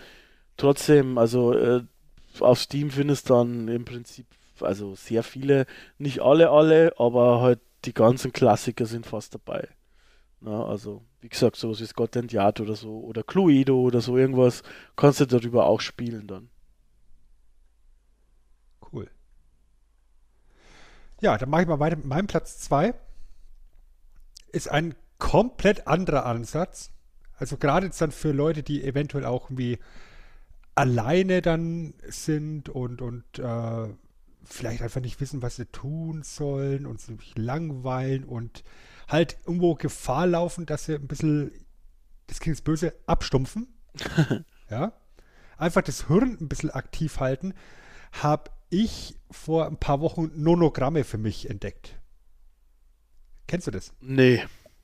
trotzdem, 0.56 1.18
also 1.18 1.52
äh, 1.54 1.82
auf 2.40 2.60
Steam 2.60 2.90
findest 2.90 3.30
du 3.30 3.34
dann 3.34 3.68
im 3.68 3.84
Prinzip 3.84 4.26
also 4.62 4.94
sehr 4.94 5.22
viele, 5.22 5.66
nicht 5.98 6.20
alle, 6.20 6.50
alle, 6.50 6.94
aber 6.98 7.40
halt 7.40 7.60
die 7.84 7.94
ganzen 7.94 8.32
Klassiker 8.32 8.86
sind 8.86 9.06
fast 9.06 9.34
dabei. 9.34 9.68
Na, 10.40 10.64
also, 10.64 11.02
wie 11.20 11.28
gesagt, 11.28 11.56
sowas 11.56 11.80
wie 11.80 11.86
Scotland 11.86 12.32
Yard 12.32 12.60
oder 12.60 12.74
so, 12.74 13.00
oder 13.00 13.22
Cluedo 13.22 13.80
oder 13.80 14.00
so 14.00 14.16
irgendwas, 14.16 14.62
kannst 14.96 15.20
du 15.20 15.26
darüber 15.26 15.66
auch 15.66 15.80
spielen 15.80 16.26
dann. 16.26 16.50
Cool. 18.92 19.08
Ja, 21.20 21.36
dann 21.36 21.50
mache 21.50 21.62
ich 21.62 21.68
mal 21.68 21.80
weiter 21.80 21.96
mit 21.96 22.06
meinem 22.06 22.26
Platz 22.26 22.58
2. 22.60 22.94
Ist 24.52 24.70
ein 24.70 24.94
komplett 25.18 25.86
anderer 25.86 26.26
Ansatz. 26.26 26.90
Also 27.38 27.56
gerade 27.56 27.86
jetzt 27.86 28.00
dann 28.00 28.10
für 28.10 28.32
Leute, 28.32 28.62
die 28.62 28.84
eventuell 28.84 29.24
auch 29.24 29.46
irgendwie 29.46 29.78
alleine 30.74 31.42
dann 31.42 31.94
sind 32.08 32.68
und, 32.68 33.02
und 33.02 33.38
äh, 33.38 33.88
vielleicht 34.44 34.82
einfach 34.82 35.00
nicht 35.00 35.20
wissen, 35.20 35.42
was 35.42 35.56
sie 35.56 35.66
tun 35.66 36.22
sollen 36.22 36.86
und 36.86 37.00
sich 37.00 37.36
langweilen 37.36 38.24
und 38.24 38.64
halt 39.08 39.36
irgendwo 39.46 39.74
Gefahr 39.74 40.26
laufen, 40.26 40.66
dass 40.66 40.86
sie 40.86 40.94
ein 40.94 41.06
bisschen, 41.06 41.52
das 42.26 42.40
klingt 42.40 42.62
böse, 42.64 42.94
abstumpfen. 43.06 43.68
ja. 44.70 44.92
Einfach 45.58 45.82
das 45.82 46.06
Hirn 46.06 46.38
ein 46.40 46.48
bisschen 46.48 46.70
aktiv 46.70 47.20
halten, 47.20 47.52
habe 48.12 48.50
ich 48.70 49.16
vor 49.30 49.66
ein 49.66 49.76
paar 49.76 50.00
Wochen 50.00 50.30
Nonogramme 50.34 51.04
für 51.04 51.18
mich 51.18 51.48
entdeckt. 51.50 51.98
Kennst 53.46 53.66
du 53.66 53.70
das? 53.70 53.92
Nee. 54.00 54.42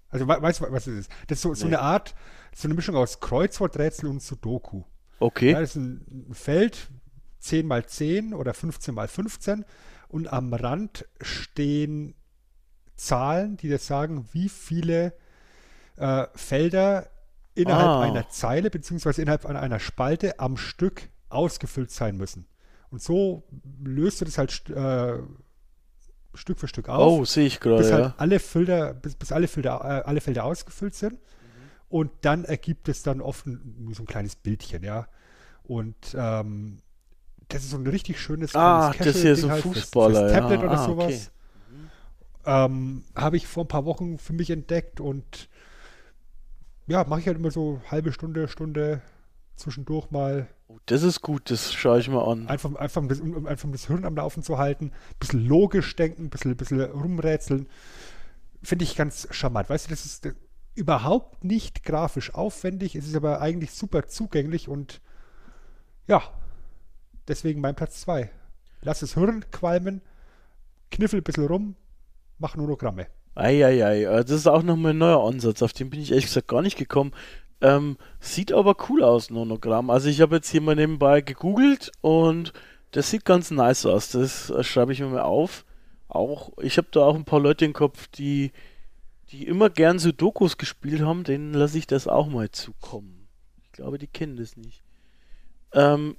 Also 0.09 0.27
we 0.29 0.41
weißt 0.41 0.61
du, 0.61 0.65
was 0.71 0.85
das 0.85 0.95
ist? 0.95 1.11
Das 1.29 1.39
ist 1.39 1.43
so, 1.43 1.55
so 1.55 1.67
Nee. 1.67 1.75
eine 1.75 1.83
Art, 1.83 2.15
so 2.55 2.67
eine 2.69 2.75
Mischung 2.75 2.97
aus 2.97 3.21
Kreuzworträtsel 3.21 4.09
und 4.09 4.23
Sudoku. 4.23 4.83
Okay. 5.19 5.53
Ja, 5.53 5.61
das 5.61 5.71
ist 5.71 5.77
ein 5.77 6.29
Feld, 6.33 6.91
10 7.41 7.67
mal 7.67 7.87
10 7.87 8.35
oder 8.35 8.55
15 8.55 8.95
mal 8.95 9.09
15 9.09 9.65
und 10.09 10.33
am 10.33 10.53
Rand 10.53 11.07
stehen 11.21 12.15
Zahlen, 12.97 13.57
die 13.57 13.69
dir 13.69 13.79
sagen, 13.79 14.29
wie 14.33 14.49
viele 14.49 15.13
äh, 15.97 16.27
Felder 16.35 17.11
innerhalb 17.55 17.87
Ah. 17.89 18.03
einer 18.03 18.29
Zeile 18.29 18.71
beziehungsweise 18.71 19.23
innerhalb 19.23 19.47
einer 19.47 19.81
Spalte 19.81 20.39
am 20.41 20.57
Stück 20.57 21.09
ausgefüllt 21.29 21.91
sein 21.91 22.17
müssen. 22.17 22.47
Und 22.91 23.03
so 23.03 23.45
löst 23.83 24.21
du 24.21 24.25
das 24.25 24.39
halt 24.39 24.69
äh, 24.71 25.19
Stück 26.35 26.59
für 26.61 26.69
Stück 26.69 26.89
auf 26.89 27.21
Oh, 27.21 27.25
sehe 27.25 27.47
ich 27.47 27.61
gerade, 27.61 27.79
bis 27.79 27.91
halt 27.93 28.05
ja. 28.05 28.15
alle 28.19 28.39
Felder, 28.39 28.95
bis, 28.95 29.15
bis 29.17 29.33
alle 29.33 29.49
Felder, 29.49 29.81
äh, 29.83 30.09
alle 30.09 30.21
Felder 30.21 30.45
ausgefüllt 30.45 30.95
sind. 30.95 31.15
Mhm. 31.15 31.19
Und 31.89 32.11
dann 32.23 32.45
ergibt 32.45 32.89
es 32.89 33.03
dann 33.03 33.21
oft 33.21 33.47
ein, 33.47 33.91
so 33.95 34.03
ein 34.03 34.07
kleines 34.07 34.37
Bildchen, 34.37 34.83
ja. 34.83 35.09
Und 35.65 35.97
ähm, 36.17 36.79
das 37.49 37.63
ist 37.65 37.71
so 37.71 37.77
ein 37.77 37.87
richtig 37.87 38.21
schönes 38.21 38.55
Ah, 38.55 38.93
das 38.99 39.17
hier 39.17 39.33
ist 39.33 39.41
so 39.43 39.51
halt 39.51 39.63
fürs- 39.63 39.75
Fußballer, 39.81 40.21
fürs 40.29 40.33
Tablet 40.33 40.61
ja. 40.61 40.67
oder 40.67 40.79
Ah, 40.81 40.85
sowas. 40.87 41.07
okay. 41.07 41.21
Ähm, 42.45 43.03
Habe 43.17 43.37
ich 43.37 43.47
vor 43.47 43.65
ein 43.65 43.69
paar 43.69 43.85
Wochen 43.87 44.19
für 44.19 44.33
mich 44.33 44.51
entdeckt 44.51 45.01
und 45.01 45.49
ja, 46.87 47.03
mache 47.05 47.21
ich 47.21 47.27
halt 47.27 47.39
immer 47.39 47.51
so 47.51 47.81
halbe 47.91 48.13
Stunde, 48.13 48.47
Stunde 48.47 49.01
zwischendurch 49.57 50.11
mal 50.11 50.49
Oh, 50.69 50.79
das 50.87 51.03
ist 51.03 51.23
gut, 51.23 51.51
das 51.51 51.73
schaue 51.73 52.01
ich 52.01 52.09
mal 52.09 52.25
an. 52.25 52.49
Einfach, 52.49 52.75
einfach, 52.75 53.01
um 53.01 53.09
das, 53.09 53.21
einfach 53.21 53.71
das 53.71 53.87
Hirn 53.87 54.05
am 54.05 54.17
Laufen 54.17 54.43
zu 54.43 54.59
halten, 54.59 54.87
ein 54.87 55.19
bisschen 55.21 55.47
logisch 55.47 55.95
denken, 55.95 56.25
ein 56.25 56.31
bisschen, 56.31 56.57
bisschen 56.57 56.81
rumrätseln. 56.81 57.69
Finde 58.63 58.85
ich 58.85 58.97
ganz 58.97 59.29
charmant. 59.31 59.71
Weißt 59.71 59.87
du, 59.87 59.91
das 59.91 60.05
ist 60.05 60.27
äh, 60.27 60.35
überhaupt 60.75 61.45
nicht 61.45 61.85
grafisch 61.85 62.35
aufwendig, 62.35 62.97
es 62.97 63.07
ist 63.07 63.15
aber 63.15 63.41
eigentlich 63.41 63.71
super 63.71 64.09
zugänglich 64.09 64.69
und 64.69 65.01
ja, 66.09 66.23
deswegen 67.29 67.61
mein 67.61 67.77
Platz 67.77 68.01
2. 68.01 68.29
Lass 68.83 69.01
das 69.01 69.15
Hirn 69.15 69.45
qualmen, 69.53 70.03
kniffel 70.91 71.21
ein 71.21 71.25
bisschen 71.25 71.47
rum, 71.47 71.77
mach 72.39 72.57
Nonogramme. 72.57 73.07
Eieiei, 73.37 74.03
äh, 74.03 74.25
das 74.25 74.33
ist 74.33 74.47
auch 74.49 74.65
nochmal 74.65 74.93
ein 74.95 74.99
neuer 74.99 75.25
Ansatz, 75.25 75.63
auf 75.63 75.73
den 75.73 75.91
bin 75.91 76.01
ich 76.01 76.11
ehrlich 76.11 76.27
gesagt 76.27 76.49
gar 76.49 76.63
nicht 76.63 76.77
gekommen. 76.77 77.13
Ähm, 77.61 77.97
sieht 78.21 78.53
aber 78.53 78.77
cool 78.89 79.03
aus, 79.03 79.31
Nonogramm. 79.31 79.91
Also 79.91 80.09
ich 80.09 80.21
habe 80.21 80.37
jetzt 80.37 80.51
hier 80.51 80.61
mal 80.61 80.77
nebenbei 80.77 81.21
gegoogelt 81.23 81.91
und 82.03 82.53
das 82.91 83.11
sieht 83.11 83.25
ganz 83.25 83.51
nice 83.51 83.87
aus. 83.87 84.11
Das 84.11 84.51
äh, 84.51 84.63
schreibe 84.63 84.93
ich 84.93 85.01
mir 85.01 85.09
mal 85.09 85.23
auf. 85.23 85.65
Auch, 86.09 86.53
ich 86.63 86.77
habe 86.79 86.89
da 86.91 87.01
auch 87.01 87.15
ein 87.15 87.25
paar 87.25 87.41
Leute 87.41 87.65
im 87.65 87.73
Kopf, 87.73 88.09
die, 88.09 88.53
die 89.31 89.47
immer 89.47 89.71
gern 89.71 89.99
Sudokus 89.99 90.57
gespielt 90.59 91.01
haben, 91.01 91.25
denen 91.25 91.55
lasse 91.55 91.79
ich 91.79 91.87
das 91.87 92.07
auch 92.07 92.29
mal 92.29 92.51
zukommen. 92.51 93.27
Ich 93.65 93.73
glaube, 93.73 93.99
die 93.99 94.07
kennen 94.07 94.37
das 94.37 94.57
nicht. 94.57 94.83
Ähm, 95.73 96.17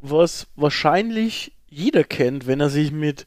was 0.00 0.46
wahrscheinlich 0.56 1.52
jeder 1.68 2.04
kennt, 2.04 2.46
wenn 2.46 2.60
er 2.60 2.70
sich 2.70 2.92
mit 2.92 3.26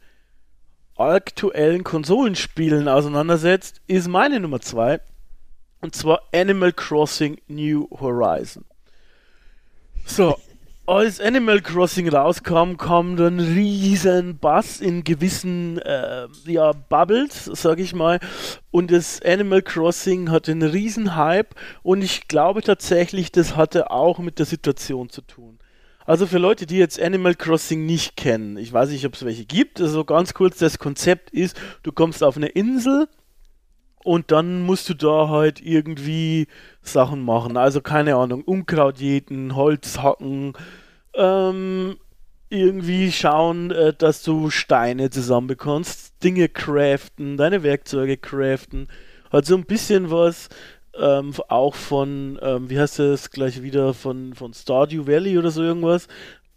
aktuellen 0.96 1.84
Konsolenspielen 1.84 2.88
auseinandersetzt, 2.88 3.82
ist 3.88 4.08
meine 4.08 4.40
Nummer 4.40 4.62
2. 4.62 5.02
Und 5.82 5.96
zwar 5.96 6.22
Animal 6.34 6.72
Crossing 6.72 7.38
New 7.48 7.88
Horizon. 8.00 8.64
So, 10.06 10.38
als 10.86 11.20
Animal 11.20 11.62
Crossing 11.62 12.10
rauskam, 12.10 12.78
kam 12.78 13.16
dann 13.16 13.40
riesen 13.40 14.38
Bass 14.38 14.80
in 14.80 15.04
gewissen 15.04 15.80
äh, 15.80 16.28
ja, 16.46 16.74
Bubbles, 16.74 17.46
sag 17.46 17.80
ich 17.80 17.94
mal. 17.96 18.20
Und 18.70 18.92
das 18.92 19.22
Animal 19.24 19.62
Crossing 19.62 20.30
hatte 20.30 20.52
einen 20.52 20.70
riesen 20.70 21.16
Hype. 21.16 21.56
Und 21.82 22.04
ich 22.04 22.28
glaube 22.28 22.62
tatsächlich, 22.62 23.32
das 23.32 23.56
hatte 23.56 23.90
auch 23.90 24.20
mit 24.20 24.38
der 24.38 24.46
Situation 24.46 25.10
zu 25.10 25.22
tun. 25.22 25.60
Also 26.06 26.28
für 26.28 26.40
Leute, 26.40 26.66
die 26.66 26.78
jetzt 26.78 27.00
Animal 27.02 27.36
Crossing 27.36 27.86
nicht 27.86 28.18
kennen, 28.18 28.58
ich 28.58 28.74
weiß 28.74 28.90
nicht, 28.90 29.06
ob 29.06 29.14
es 29.14 29.24
welche 29.24 29.46
gibt, 29.46 29.80
also 29.80 30.04
ganz 30.04 30.34
kurz, 30.34 30.58
das 30.58 30.80
Konzept 30.80 31.30
ist, 31.30 31.56
du 31.84 31.92
kommst 31.92 32.24
auf 32.24 32.38
eine 32.38 32.48
Insel 32.48 33.08
und 34.04 34.32
dann 34.32 34.62
musst 34.62 34.90
du 34.90 34.94
da 34.94 35.30
halt 35.30 35.62
irgendwie 35.62 36.48
Sachen 36.82 37.24
machen. 37.24 37.58
Also 37.58 37.82
keine 37.82 38.16
Ahnung, 38.16 38.44
Unkraut 38.44 39.00
jäten, 39.00 39.56
Holz 39.56 40.00
hacken, 40.00 40.54
ähm, 41.14 41.98
irgendwie 42.50 43.12
schauen, 43.12 43.72
äh, 43.72 43.94
dass 43.94 44.24
du 44.24 44.50
Steine 44.50 45.10
zusammenbekommst, 45.10 46.24
Dinge 46.24 46.50
craften, 46.50 47.38
deine 47.38 47.64
Werkzeuge 47.64 48.18
craften. 48.18 48.88
Hat 49.32 49.46
so 49.46 49.56
ein 49.56 49.66
bisschen 49.66 50.12
was 50.12 50.50
ähm, 51.00 51.34
auch 51.48 51.76
von, 51.76 52.38
ähm, 52.42 52.70
wie 52.70 52.80
heißt 52.80 53.00
das 53.00 53.30
gleich 53.32 53.62
wieder, 53.62 53.94
von, 53.94 54.34
von 54.34 54.54
Stardew 54.54 55.08
Valley 55.08 55.38
oder 55.38 55.52
so 55.52 55.64
irgendwas. 55.64 56.08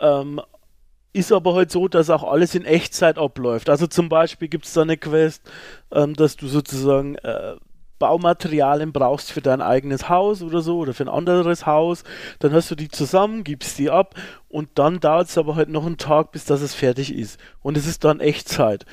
Ähm, 0.01 0.41
ist 1.15 1.33
aber 1.33 1.55
halt 1.55 1.71
so, 1.71 1.89
dass 1.89 2.11
auch 2.11 2.25
alles 2.25 2.55
in 2.55 2.65
Echtzeit 2.65 3.19
abläuft. 3.19 3.71
Also 3.71 3.87
zum 3.87 4.09
Beispiel 4.09 4.49
gibt 4.49 4.67
es 4.67 4.75
da 4.75 4.83
eine 4.83 4.97
Quest, 4.97 5.43
ähm, 5.93 6.15
dass 6.15 6.37
du 6.37 6.49
sozusagen 6.49 7.15
äh, 7.17 7.55
Baumaterialien 7.99 8.93
brauchst 8.93 9.33
für 9.33 9.41
dein 9.41 9.63
eigenes 9.63 10.09
Haus 10.09 10.43
oder 10.43 10.61
so 10.61 10.79
oder 10.79 10.93
für 10.93 11.05
ein 11.05 11.09
anderes 11.09 11.65
Haus, 11.65 12.03
dann 12.41 12.53
hast 12.53 12.71
du 12.71 12.75
die 12.75 12.89
zusammen, 12.89 13.45
gibst 13.45 13.79
die 13.79 13.89
ab 13.89 14.17
und 14.49 14.71
dann 14.75 14.99
dauert 14.99 15.29
es 15.29 15.39
aber 15.39 15.55
halt 15.55 15.69
noch 15.69 15.87
einen 15.87 15.97
Tag, 15.97 16.33
bis 16.33 16.45
das 16.45 16.75
fertig 16.75 17.15
ist. 17.15 17.39
Und 17.63 17.77
es 17.77 17.87
ist 17.87 18.05
dann 18.05 18.21
Echtzeit. 18.21 18.85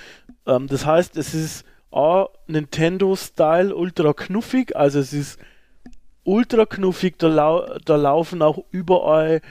Ähm, 0.45 0.67
das 0.67 0.85
heißt, 0.85 1.17
es 1.17 1.33
ist 1.33 1.65
A, 1.91 2.27
Nintendo-Style 2.47 3.75
ultra 3.75 4.13
knuffig, 4.13 4.75
also 4.75 4.99
es 4.99 5.11
ist 5.11 5.39
ultra 6.23 6.65
knuffig, 6.65 7.17
da, 7.17 7.27
lau 7.27 7.65
da 7.83 7.95
laufen 7.95 8.41
auch 8.43 8.63
überall 8.69 9.41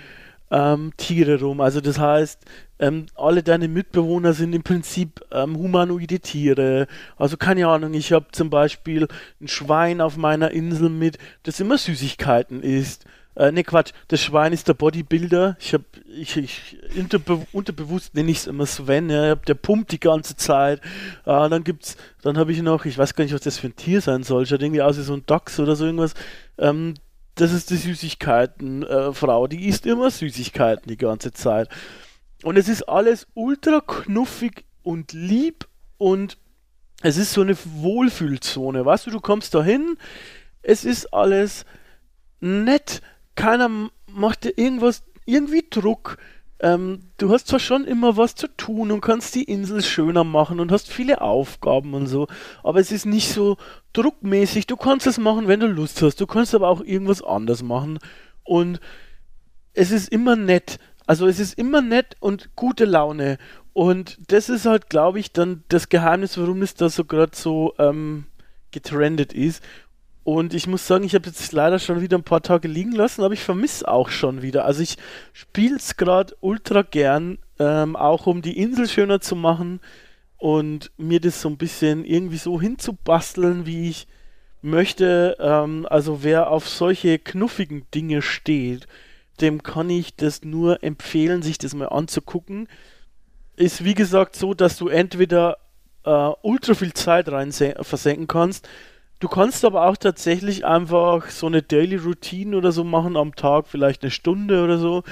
ähm, 0.50 0.92
Tiere 0.97 1.40
rum. 1.40 1.61
Also 1.61 1.80
das 1.80 1.99
heißt, 1.99 2.45
ähm, 2.78 3.07
alle 3.14 3.42
deine 3.42 3.69
Mitbewohner 3.69 4.33
sind 4.33 4.54
im 4.54 4.62
Prinzip 4.62 5.21
ähm, 5.30 5.57
humanoide 5.57 6.21
Tiere. 6.21 6.87
Also 7.16 7.37
keine 7.37 7.66
Ahnung, 7.69 7.95
ich 7.95 8.12
habe 8.12 8.26
zum 8.33 8.50
Beispiel 8.50 9.07
ein 9.40 9.49
Schwein 9.49 10.00
auf 10.00 10.16
meiner 10.16 10.50
Insel 10.50 10.88
mit, 10.88 11.19
das 11.42 11.61
immer 11.61 11.78
Süßigkeiten 11.78 12.62
isst. 12.62 13.04
Äh, 13.37 13.52
ne 13.52 13.62
Quatsch, 13.62 13.92
das 14.09 14.21
Schwein 14.21 14.52
ist 14.52 14.66
der 14.66 14.75
Bodybuilder. 14.75 15.57
Ich 15.61 15.73
habe, 15.73 15.85
ich, 16.09 16.37
ich 16.37 16.76
unterbe 16.97 17.47
unterbewusst 17.52 18.14
nenne 18.14 18.30
ich 18.30 18.38
es 18.38 18.47
immer 18.47 18.66
Sven. 18.66 19.09
Ja, 19.09 19.37
der 19.37 19.54
pumpt 19.54 19.92
die 19.92 20.00
ganze 20.00 20.37
Zeit. 20.37 20.80
Äh, 21.25 21.49
dann 21.49 21.62
gibt's, 21.62 21.97
dann 22.23 22.37
habe 22.38 22.50
ich 22.50 22.61
noch, 22.61 22.87
ich 22.87 22.99
weiß 22.99 23.14
gar 23.14 23.25
nicht, 23.25 23.35
was 23.35 23.42
das 23.42 23.59
für 23.59 23.69
ein 23.69 23.76
Tier 23.76 24.00
sein 24.00 24.25
soll. 24.25 24.47
Schaut 24.47 24.62
irgendwie 24.62 24.83
aus 24.83 24.99
wie 24.99 25.02
so 25.02 25.14
ein 25.14 25.25
Dachs 25.26 25.61
oder 25.61 25.76
so 25.76 25.87
irgendwas. 25.87 26.14
Ähm, 26.59 26.95
das 27.40 27.52
ist 27.52 27.70
die 27.70 27.76
Süßigkeitenfrau, 27.76 29.44
äh, 29.44 29.49
die 29.49 29.66
isst 29.66 29.87
immer 29.87 30.11
Süßigkeiten 30.11 30.88
die 30.88 30.97
ganze 30.97 31.32
Zeit. 31.32 31.68
Und 32.42 32.56
es 32.56 32.68
ist 32.68 32.82
alles 32.82 33.26
ultra 33.35 33.80
knuffig 33.80 34.64
und 34.82 35.12
lieb 35.12 35.66
und 35.99 36.38
es 37.02 37.16
ist 37.16 37.32
so 37.32 37.40
eine 37.40 37.56
Wohlfühlzone. 37.64 38.85
Weißt 38.85 39.06
du, 39.06 39.11
du 39.11 39.20
kommst 39.20 39.54
da 39.54 39.62
hin, 39.62 39.97
es 40.62 40.85
ist 40.85 41.12
alles 41.14 41.64
nett, 42.40 43.00
keiner 43.35 43.90
macht 44.06 44.44
dir 44.44 44.56
irgendwas, 44.56 45.02
irgendwie 45.25 45.64
Druck. 45.68 46.18
Ähm, 46.61 47.00
du 47.17 47.31
hast 47.31 47.49
zwar 47.49 47.59
schon 47.59 47.85
immer 47.85 48.17
was 48.19 48.35
zu 48.35 48.47
tun 48.47 48.90
und 48.90 49.00
kannst 49.00 49.35
die 49.35 49.45
Insel 49.45 49.83
schöner 49.83 50.25
machen 50.25 50.61
und 50.61 50.71
hast 50.71 50.88
viele 50.88 51.23
Aufgaben 51.23 51.95
und 51.95 52.07
so, 52.07 52.29
aber 52.62 52.81
es 52.81 52.93
ist 52.93 53.07
nicht 53.07 53.33
so 53.33 53.57
druckmäßig. 53.95 54.67
Du 54.67 54.76
kannst 54.76 55.07
es 55.07 55.17
machen, 55.17 55.49
wenn 55.49 55.61
du 55.61 55.67
Lust 55.67 56.02
hast. 56.02 56.21
Du 56.21 56.26
kannst 56.26 56.55
aber 56.55 56.69
auch 56.69 56.83
irgendwas 56.83 57.23
anders 57.23 57.62
machen 57.62 57.99
und 58.45 58.79
es 59.73 59.90
ist 59.90 60.12
immer 60.12 60.37
nett. 60.37 60.79
Also 61.07 61.26
es 61.26 61.40
ist 61.40 61.59
immer 61.59 61.81
nett 61.81 62.17
und 62.21 62.55
gute 62.57 62.85
Laune. 62.85 63.38
Und 63.73 64.19
das 64.31 64.49
ist 64.49 64.67
halt, 64.67 64.90
glaube 64.90 65.19
ich, 65.19 65.33
dann 65.33 65.64
das 65.69 65.88
Geheimnis, 65.88 66.37
warum 66.38 66.61
es 66.62 66.75
da 66.75 66.88
so 66.88 67.05
gerade 67.05 67.35
so 67.35 67.75
ähm, 67.79 68.26
getrendet 68.71 69.33
ist. 69.33 69.62
Und 70.22 70.52
ich 70.52 70.66
muss 70.66 70.86
sagen, 70.86 71.04
ich 71.04 71.14
habe 71.14 71.26
jetzt 71.26 71.52
leider 71.52 71.78
schon 71.78 72.02
wieder 72.02 72.18
ein 72.18 72.24
paar 72.24 72.42
Tage 72.42 72.68
liegen 72.68 72.92
lassen, 72.92 73.22
aber 73.22 73.34
ich 73.34 73.42
vermisse 73.42 73.88
auch 73.88 74.10
schon 74.10 74.42
wieder. 74.42 74.64
Also 74.64 74.82
ich 74.82 74.96
spiele 75.32 75.76
es 75.76 75.96
gerade 75.96 76.36
ultra 76.40 76.82
gern, 76.82 77.38
ähm, 77.58 77.96
auch 77.96 78.26
um 78.26 78.42
die 78.42 78.58
Insel 78.58 78.88
schöner 78.88 79.20
zu 79.20 79.34
machen 79.34 79.80
und 80.36 80.90
mir 80.98 81.20
das 81.20 81.40
so 81.40 81.48
ein 81.48 81.56
bisschen 81.56 82.04
irgendwie 82.04 82.36
so 82.36 82.60
hinzubasteln, 82.60 83.66
wie 83.66 83.88
ich 83.88 84.06
möchte. 84.62 85.36
Ähm, 85.40 85.86
also 85.88 86.22
wer 86.22 86.50
auf 86.50 86.68
solche 86.68 87.18
knuffigen 87.18 87.86
Dinge 87.94 88.20
steht, 88.20 88.86
dem 89.40 89.62
kann 89.62 89.88
ich 89.88 90.16
das 90.16 90.44
nur 90.44 90.82
empfehlen, 90.82 91.42
sich 91.42 91.56
das 91.56 91.74
mal 91.74 91.88
anzugucken. 91.88 92.68
Ist 93.56 93.84
wie 93.84 93.94
gesagt 93.94 94.36
so, 94.36 94.52
dass 94.52 94.76
du 94.76 94.88
entweder 94.88 95.56
äh, 96.04 96.30
ultra 96.42 96.74
viel 96.74 96.92
Zeit 96.92 97.28
rein 97.30 97.52
versenken 97.52 98.26
kannst, 98.26 98.68
Du 99.20 99.28
kannst 99.28 99.66
aber 99.66 99.87
auch 99.87 99.98
tatsächlich 99.98 100.64
einfach 100.64 101.28
so 101.28 101.46
eine 101.46 101.62
Daily 101.62 101.96
Routine 101.96 102.56
oder 102.56 102.72
so 102.72 102.85
machen 102.85 103.16
am 103.18 103.35
Tag, 103.35 103.66
vielleicht 103.66 104.02
eine 104.02 104.11
Stunde 104.11 104.64
oder 104.64 104.78
so, 104.78 105.02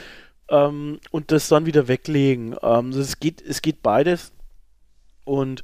ähm, 0.48 0.98
und 1.10 1.30
das 1.30 1.48
dann 1.48 1.66
wieder 1.66 1.88
weglegen. 1.88 2.56
Ähm, 2.62 2.88
es, 2.90 3.20
geht, 3.20 3.42
es 3.42 3.60
geht 3.60 3.82
beides. 3.82 4.32
Und 5.24 5.62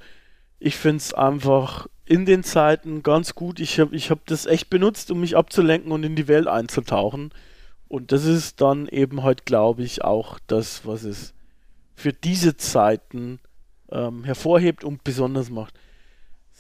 ich 0.59 0.77
finde 0.77 0.99
es 0.99 1.15
einfach 1.15 1.87
in 2.05 2.27
den 2.27 2.43
Zeiten 2.43 3.03
ganz 3.03 3.35
gut. 3.35 3.61
Ich 3.61 3.81
habe 3.81 3.97
ich 3.97 4.11
hab 4.11 4.27
das 4.27 4.45
echt 4.45 4.69
benutzt, 4.69 5.11
um 5.11 5.21
mich 5.21 5.37
abzulenken 5.37 5.91
und 5.91 6.05
in 6.05 6.17
die 6.17 6.29
Welt 6.29 6.47
einzutauchen. 6.47 7.31
Und 7.89 8.13
das 8.13 8.27
ist 8.27 8.61
dann 8.61 8.89
eben 8.89 9.23
halt, 9.23 9.47
glaube 9.47 9.83
ich, 9.83 10.05
auch 10.05 10.39
das, 10.47 10.87
was 10.87 11.05
es 11.05 11.33
für 11.95 12.13
diese 12.13 12.57
Zeiten 12.59 13.41
ähm, 13.91 14.25
hervorhebt 14.25 14.85
und 14.85 15.03
besonders 15.03 15.49
macht. 15.49 15.75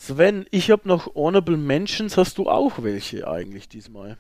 Sven, 0.05 0.45
ich 0.51 0.71
habe 0.71 0.87
noch 0.87 1.14
Honorable 1.14 1.57
Mentions. 1.57 2.19
Hast 2.19 2.37
du 2.37 2.51
auch 2.51 2.83
welche 2.83 3.27
eigentlich 3.27 3.71
diesmal? 3.71 4.19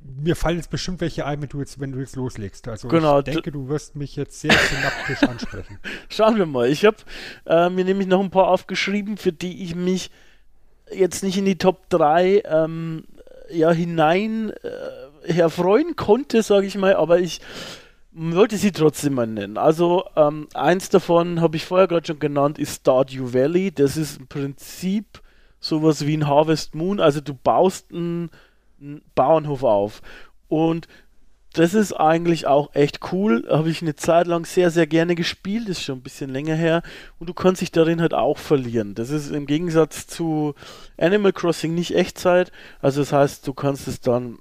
Mir 0.00 0.34
fallen 0.34 0.56
jetzt 0.56 0.70
bestimmt 0.70 1.00
welche 1.00 1.26
ein, 1.26 1.40
wenn 1.40 1.48
du 1.48 1.60
jetzt, 1.60 1.78
wenn 1.78 1.92
du 1.92 2.00
jetzt 2.00 2.16
loslegst. 2.16 2.66
Also 2.66 2.88
genau, 2.88 3.20
ich 3.20 3.24
denke, 3.24 3.52
du 3.52 3.68
wirst 3.68 3.94
mich 3.94 4.16
jetzt 4.16 4.40
sehr 4.40 4.52
synaptisch 4.52 5.22
ansprechen. 5.28 5.78
Schauen 6.08 6.36
wir 6.36 6.46
mal. 6.46 6.68
Ich 6.68 6.84
habe 6.84 6.96
äh, 7.46 7.70
mir 7.70 7.84
nämlich 7.84 8.08
noch 8.08 8.20
ein 8.20 8.30
paar 8.30 8.48
aufgeschrieben, 8.48 9.16
für 9.16 9.32
die 9.32 9.62
ich 9.62 9.76
mich 9.76 10.10
jetzt 10.92 11.22
nicht 11.22 11.38
in 11.38 11.44
die 11.44 11.58
Top 11.58 11.88
3 11.90 12.42
ähm, 12.46 13.04
ja, 13.50 13.70
hinein 13.70 14.50
äh, 14.50 15.32
herfreuen 15.32 15.94
konnte, 15.94 16.42
sage 16.42 16.66
ich 16.66 16.76
mal, 16.76 16.96
aber 16.96 17.20
ich 17.20 17.40
wollte 18.16 18.56
sie 18.56 18.72
trotzdem 18.72 19.14
mal 19.14 19.26
nennen. 19.26 19.58
Also 19.58 20.04
ähm, 20.16 20.48
eins 20.54 20.88
davon 20.88 21.40
habe 21.40 21.56
ich 21.56 21.66
vorher 21.66 21.86
gerade 21.86 22.06
schon 22.06 22.18
genannt, 22.18 22.58
ist 22.58 22.80
Stardew 22.80 23.34
Valley. 23.34 23.72
Das 23.72 23.96
ist 23.96 24.18
im 24.18 24.26
Prinzip 24.26 25.20
sowas 25.60 26.06
wie 26.06 26.16
ein 26.16 26.26
Harvest 26.26 26.74
Moon. 26.74 26.98
Also 26.98 27.20
du 27.20 27.34
baust 27.34 27.92
einen, 27.92 28.30
Bauernhof 29.14 29.62
auf. 29.62 30.02
Und 30.48 30.86
das 31.54 31.72
ist 31.72 31.94
eigentlich 31.94 32.46
auch 32.46 32.74
echt 32.74 33.12
cool. 33.12 33.46
Habe 33.48 33.70
ich 33.70 33.80
eine 33.80 33.96
Zeit 33.96 34.26
lang 34.26 34.44
sehr, 34.44 34.70
sehr 34.70 34.86
gerne 34.86 35.14
gespielt. 35.14 35.68
Ist 35.68 35.82
schon 35.82 35.98
ein 35.98 36.02
bisschen 36.02 36.30
länger 36.30 36.54
her. 36.54 36.82
Und 37.18 37.28
du 37.28 37.34
kannst 37.34 37.62
dich 37.62 37.72
darin 37.72 38.02
halt 38.02 38.12
auch 38.12 38.36
verlieren. 38.36 38.94
Das 38.94 39.10
ist 39.10 39.30
im 39.30 39.46
Gegensatz 39.46 40.06
zu 40.06 40.54
Animal 40.98 41.32
Crossing 41.32 41.74
nicht 41.74 41.94
Echtzeit. 41.94 42.52
Also 42.80 43.00
das 43.00 43.12
heißt, 43.12 43.46
du 43.46 43.54
kannst 43.54 43.88
es 43.88 44.00
dann 44.00 44.38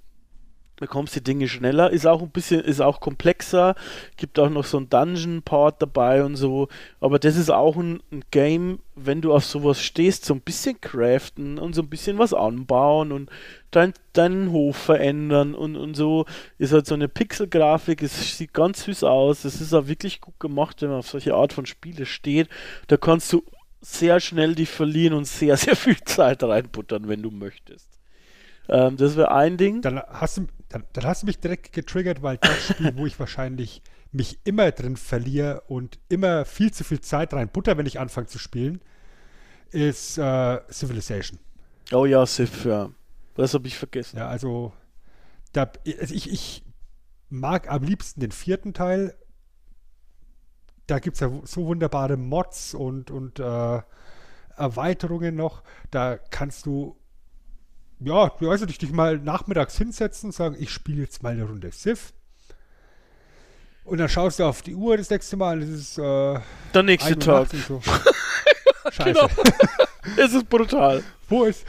bekommst 0.78 1.16
die 1.16 1.24
Dinge 1.24 1.48
schneller, 1.48 1.90
ist 1.90 2.06
auch 2.06 2.22
ein 2.22 2.30
bisschen, 2.30 2.62
ist 2.62 2.82
auch 2.82 3.00
komplexer, 3.00 3.76
gibt 4.18 4.40
auch 4.40 4.50
noch 4.50 4.66
so 4.66 4.78
ein 4.78 4.90
Dungeon-Part 4.90 5.82
dabei 5.82 6.24
und 6.24 6.36
so, 6.36 6.68
aber 7.00 7.20
das 7.20 7.38
ist 7.38 7.50
auch 7.50 7.78
ein, 7.78 8.02
ein, 8.12 8.24
Game, 8.32 8.80
wenn 8.96 9.22
du 9.22 9.34
auf 9.34 9.46
sowas 9.46 9.82
stehst, 9.82 10.26
so 10.26 10.34
ein 10.34 10.42
bisschen 10.42 10.80
craften 10.82 11.58
und 11.58 11.74
so 11.74 11.82
ein 11.82 11.90
bisschen 11.90 12.18
was 12.18 12.34
anbauen 12.34 13.12
und 13.12 13.30
dein, 13.72 13.94
deinen 14.14 14.52
Hof 14.52 14.76
verändern 14.76 15.56
und, 15.56 15.76
und 15.76 15.96
so, 15.96 16.26
ist 16.58 16.74
halt 16.74 16.88
so 16.88 16.96
eine 16.96 17.08
Pixel-Grafik, 17.08 18.02
es 18.04 18.38
sieht 18.38 18.54
ganz 18.54 18.84
süß 18.84 19.04
aus, 19.04 19.46
es 19.46 19.62
ist 19.62 19.74
auch 19.74 19.88
wirklich 19.88 20.22
gut 20.22 20.40
gemacht, 20.40 20.82
wenn 20.82 20.90
man 20.90 21.00
auf 21.00 21.10
solche 21.10 21.36
Art 21.36 21.54
von 21.54 21.66
Spiele 21.66 22.06
steht, 22.06 22.50
da 22.88 22.98
kannst 22.98 23.32
du 23.32 23.44
sehr 23.82 24.20
schnell 24.20 24.56
dich 24.56 24.70
verlieren 24.70 25.14
und 25.14 25.26
sehr, 25.26 25.56
sehr 25.58 25.76
viel 25.76 25.98
Zeit 26.04 26.44
reinbuttern, 26.44 27.08
wenn 27.08 27.22
du 27.22 27.32
möchtest. 27.32 27.95
Ähm, 28.70 28.98
das 28.98 29.16
wäre 29.16 29.32
ein 29.32 29.58
Ding. 29.58 29.82
Dann 29.82 30.00
hast, 30.00 30.38
du, 30.38 30.48
dann, 30.70 30.86
dann 30.94 31.06
hast 31.06 31.24
du 31.24 31.28
mich 31.28 31.40
direkt 31.40 31.74
getriggert, 31.74 32.22
weil 32.22 32.38
das 32.38 32.64
Spiel, 32.64 32.96
wo 32.96 33.06
ich 33.06 33.20
wahrscheinlich 33.20 33.82
mich 34.12 34.40
immer 34.46 34.72
drin 34.72 34.98
verliere 34.98 35.62
und 35.68 36.00
immer 36.10 36.46
viel 36.46 36.72
zu 36.72 36.84
viel 36.84 37.02
Zeit 37.02 37.34
rein 37.34 37.50
butter, 37.50 37.78
wenn 37.78 37.86
ich 37.86 38.00
anfange 38.00 38.28
zu 38.28 38.40
spielen, 38.40 38.82
ist 39.72 40.18
äh, 40.18 40.60
Civilization. 40.72 41.40
Oh 41.92 42.06
ja, 42.06 42.26
Civ, 42.26 42.66
ja. 42.66 42.90
Das 43.36 43.54
habe 43.54 43.68
ich 43.68 43.78
vergessen. 43.78 44.18
Ja, 44.18 44.28
also, 44.28 44.72
da, 45.52 45.70
also 46.00 46.16
ich, 46.16 46.32
ich 46.32 46.64
mag 47.30 47.70
am 47.70 47.84
liebsten 47.84 48.22
den 48.22 48.32
vierten 48.32 48.74
Teil. 48.74 49.16
Da 50.88 51.00
gibt 51.00 51.16
es 51.16 51.20
ja 51.20 51.32
so 51.44 51.66
wunderbare 51.66 52.16
Mods 52.16 52.74
und, 52.74 53.12
und 53.12 53.40
äh, 53.40 53.82
Erweiterungen 54.56 55.36
noch. 55.36 55.64
Da 55.92 56.18
kannst 56.18 56.66
du 56.66 56.96
ja, 58.06 58.32
du 58.40 58.48
weißt 58.48 58.70
dich 58.70 58.92
mal 58.92 59.18
nachmittags 59.18 59.78
hinsetzen 59.78 60.30
und 60.30 60.34
sagen, 60.34 60.56
ich 60.60 60.70
spiele 60.70 61.02
jetzt 61.02 61.24
mal 61.24 61.34
eine 61.34 61.44
Runde 61.44 61.72
Civ. 61.72 62.14
Und 63.84 64.00
dann 64.00 64.10
schaust 64.10 64.40
du 64.40 64.46
auf 64.46 64.62
die 64.62 64.76
Uhr 64.76 64.98
das 64.98 65.10
nächste 65.10 65.38
Mal 65.38 65.62
und 65.62 65.64
es 65.64 65.80
ist 65.80 65.98
äh, 65.98 66.40
der 66.74 66.84
nächste 66.84 67.18
Tag. 67.20 67.50
So. 67.68 67.82
Scheiße. 68.92 69.14
Genau. 69.14 69.28
es 70.18 70.34
ist 70.34 70.50
brutal. 70.50 71.04
Wo 71.30 71.46
ist, 71.46 71.66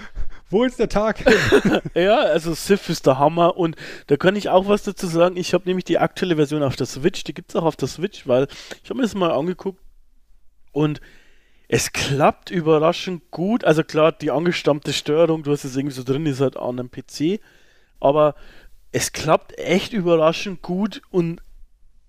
wo 0.48 0.64
ist 0.64 0.78
der 0.78 0.88
Tag? 0.88 1.24
ja, 1.94 2.18
also 2.18 2.54
Civ 2.54 2.88
ist 2.88 3.06
der 3.06 3.18
Hammer 3.18 3.56
und 3.56 3.76
da 4.06 4.16
kann 4.16 4.36
ich 4.36 4.48
auch 4.48 4.68
was 4.68 4.82
dazu 4.82 5.06
sagen. 5.06 5.36
Ich 5.36 5.52
habe 5.54 5.64
nämlich 5.66 5.84
die 5.84 5.98
aktuelle 5.98 6.36
Version 6.36 6.62
auf 6.62 6.76
der 6.76 6.86
Switch, 6.86 7.24
die 7.24 7.34
gibt 7.34 7.50
es 7.50 7.56
auch 7.56 7.64
auf 7.64 7.76
der 7.76 7.88
Switch, 7.88 8.26
weil 8.26 8.46
ich 8.82 8.88
habe 8.88 8.98
mir 8.98 9.02
das 9.02 9.14
mal 9.14 9.32
angeguckt 9.32 9.80
und 10.72 11.00
es 11.68 11.92
klappt 11.92 12.50
überraschend 12.50 13.30
gut. 13.30 13.64
Also 13.64 13.82
klar, 13.82 14.12
die 14.12 14.30
angestammte 14.30 14.92
Steuerung, 14.92 15.42
du 15.42 15.52
hast 15.52 15.64
es 15.64 15.76
irgendwie 15.76 15.94
so 15.94 16.04
drin, 16.04 16.26
ist 16.26 16.40
halt 16.40 16.56
an 16.56 16.78
einem 16.78 16.90
PC. 16.90 17.40
Aber 18.00 18.34
es 18.92 19.12
klappt 19.12 19.58
echt 19.58 19.92
überraschend 19.92 20.62
gut 20.62 21.02
und 21.10 21.42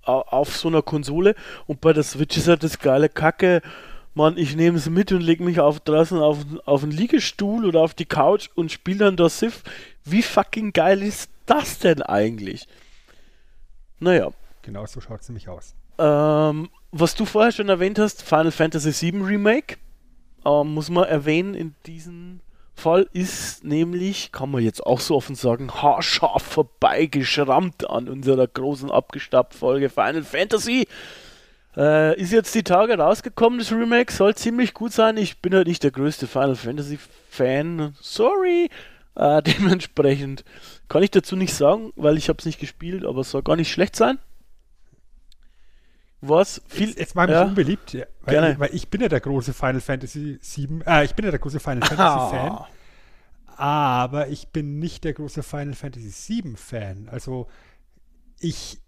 auf 0.03 0.55
so 0.55 0.67
einer 0.69 0.81
Konsole. 0.81 1.35
Und 1.65 1.81
bei 1.81 1.91
der 1.93 2.03
Switch 2.03 2.37
ist 2.37 2.47
halt 2.47 2.63
das 2.63 2.79
geile 2.79 3.09
Kacke. 3.09 3.61
Mann, 4.13 4.37
ich 4.37 4.55
nehme 4.55 4.77
es 4.77 4.89
mit 4.89 5.11
und 5.11 5.21
lege 5.21 5.43
mich 5.43 5.59
auf 5.59 5.79
draußen 5.79 6.17
auf, 6.19 6.39
auf 6.65 6.83
einen 6.83 6.91
Liegestuhl 6.91 7.65
oder 7.65 7.81
auf 7.81 7.93
die 7.93 8.05
Couch 8.05 8.49
und 8.55 8.71
spiele 8.71 9.05
dann 9.05 9.17
das 9.17 9.39
Sif. 9.39 9.63
Wie 10.03 10.23
fucking 10.23 10.73
geil 10.73 11.03
ist 11.03 11.29
das 11.45 11.79
denn 11.79 12.01
eigentlich? 12.01 12.67
Naja. 13.99 14.31
Genau 14.61 14.85
so 14.85 15.01
schaut 15.01 15.21
es 15.21 15.29
nämlich 15.29 15.49
aus. 15.49 15.75
Ähm, 15.99 16.69
was 16.91 17.15
du 17.15 17.25
vorher 17.25 17.51
schon 17.51 17.69
erwähnt 17.69 17.99
hast, 17.99 18.23
Final 18.23 18.51
Fantasy 18.51 19.11
VII 19.11 19.21
Remake, 19.21 19.77
ähm, 20.45 20.73
muss 20.73 20.89
man 20.89 21.05
erwähnen 21.05 21.53
in 21.53 21.75
diesem 21.85 22.39
Fall 22.77 23.07
ist 23.11 23.63
nämlich, 23.63 24.31
kann 24.31 24.51
man 24.51 24.63
jetzt 24.63 24.85
auch 24.85 24.99
so 24.99 25.15
offen 25.15 25.35
sagen, 25.35 25.71
haarscharf 25.71 26.43
vorbeigeschrammt 26.43 27.89
an 27.89 28.07
unserer 28.07 28.45
großen 28.45 28.91
Abgestappt-Folge 28.91 29.89
Final 29.89 30.23
Fantasy. 30.23 30.87
Äh, 31.75 32.19
ist 32.21 32.31
jetzt 32.31 32.53
die 32.53 32.63
Tage 32.63 32.97
rausgekommen, 32.97 33.57
das 33.57 33.71
Remake 33.71 34.13
soll 34.13 34.35
ziemlich 34.35 34.75
gut 34.75 34.93
sein. 34.93 35.17
Ich 35.17 35.39
bin 35.39 35.55
halt 35.55 35.67
nicht 35.67 35.83
der 35.83 35.91
größte 35.91 36.27
Final 36.27 36.55
Fantasy 36.55 36.99
Fan. 37.31 37.95
Sorry. 37.99 38.69
Äh, 39.15 39.41
dementsprechend 39.57 40.43
kann 40.87 41.01
ich 41.01 41.11
dazu 41.11 41.35
nicht 41.35 41.55
sagen, 41.55 41.91
weil 41.95 42.15
ich 42.15 42.29
habe 42.29 42.37
es 42.37 42.45
nicht 42.45 42.59
gespielt, 42.59 43.05
aber 43.05 43.21
es 43.21 43.31
soll 43.31 43.41
gar 43.41 43.55
nicht 43.55 43.71
schlecht 43.71 43.95
sein 43.95 44.19
was 46.21 46.61
viel. 46.67 46.89
Jetzt, 46.89 46.99
jetzt 46.99 47.15
mal 47.15 47.27
mich 47.27 47.35
ja, 47.35 47.43
unbeliebt, 47.43 47.93
ja, 47.93 48.05
weil, 48.21 48.33
gerne. 48.33 48.59
weil 48.59 48.73
ich 48.73 48.89
bin 48.89 49.01
ja 49.01 49.07
der 49.07 49.19
große 49.19 49.53
Final 49.53 49.81
Fantasy 49.81 50.39
7, 50.41 50.81
äh, 50.81 51.05
ich 51.05 51.15
bin 51.15 51.25
ja 51.25 51.31
der 51.31 51.39
große 51.39 51.59
Final 51.59 51.81
Fantasy 51.87 52.35
Fan. 52.35 52.59
Aber 53.57 54.27
ich 54.27 54.49
bin 54.49 54.77
nicht 54.77 55.03
der 55.03 55.13
große 55.13 55.41
Final 55.41 55.73
Fantasy 55.73 56.09
7 56.09 56.57
Fan. 56.57 57.09
Also 57.09 57.47
ich 58.39 58.79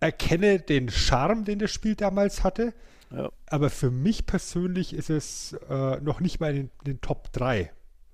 erkenne 0.00 0.60
den 0.60 0.90
Charme, 0.90 1.44
den 1.44 1.58
das 1.58 1.70
Spiel 1.70 1.94
damals 1.94 2.44
hatte. 2.44 2.74
Ja. 3.10 3.30
Aber 3.46 3.70
für 3.70 3.90
mich 3.90 4.26
persönlich 4.26 4.92
ist 4.92 5.08
es 5.08 5.56
äh, 5.70 5.96
noch 6.00 6.20
nicht 6.20 6.40
mal 6.40 6.54
in 6.54 6.70
den, 6.84 7.00
Top 7.00 7.32
3 7.32 7.70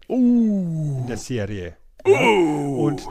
uh. 0.09 1.01
in 1.01 1.07
der 1.09 1.17
Serie. 1.17 1.77
Uh. 2.07 2.87
Und 2.87 3.07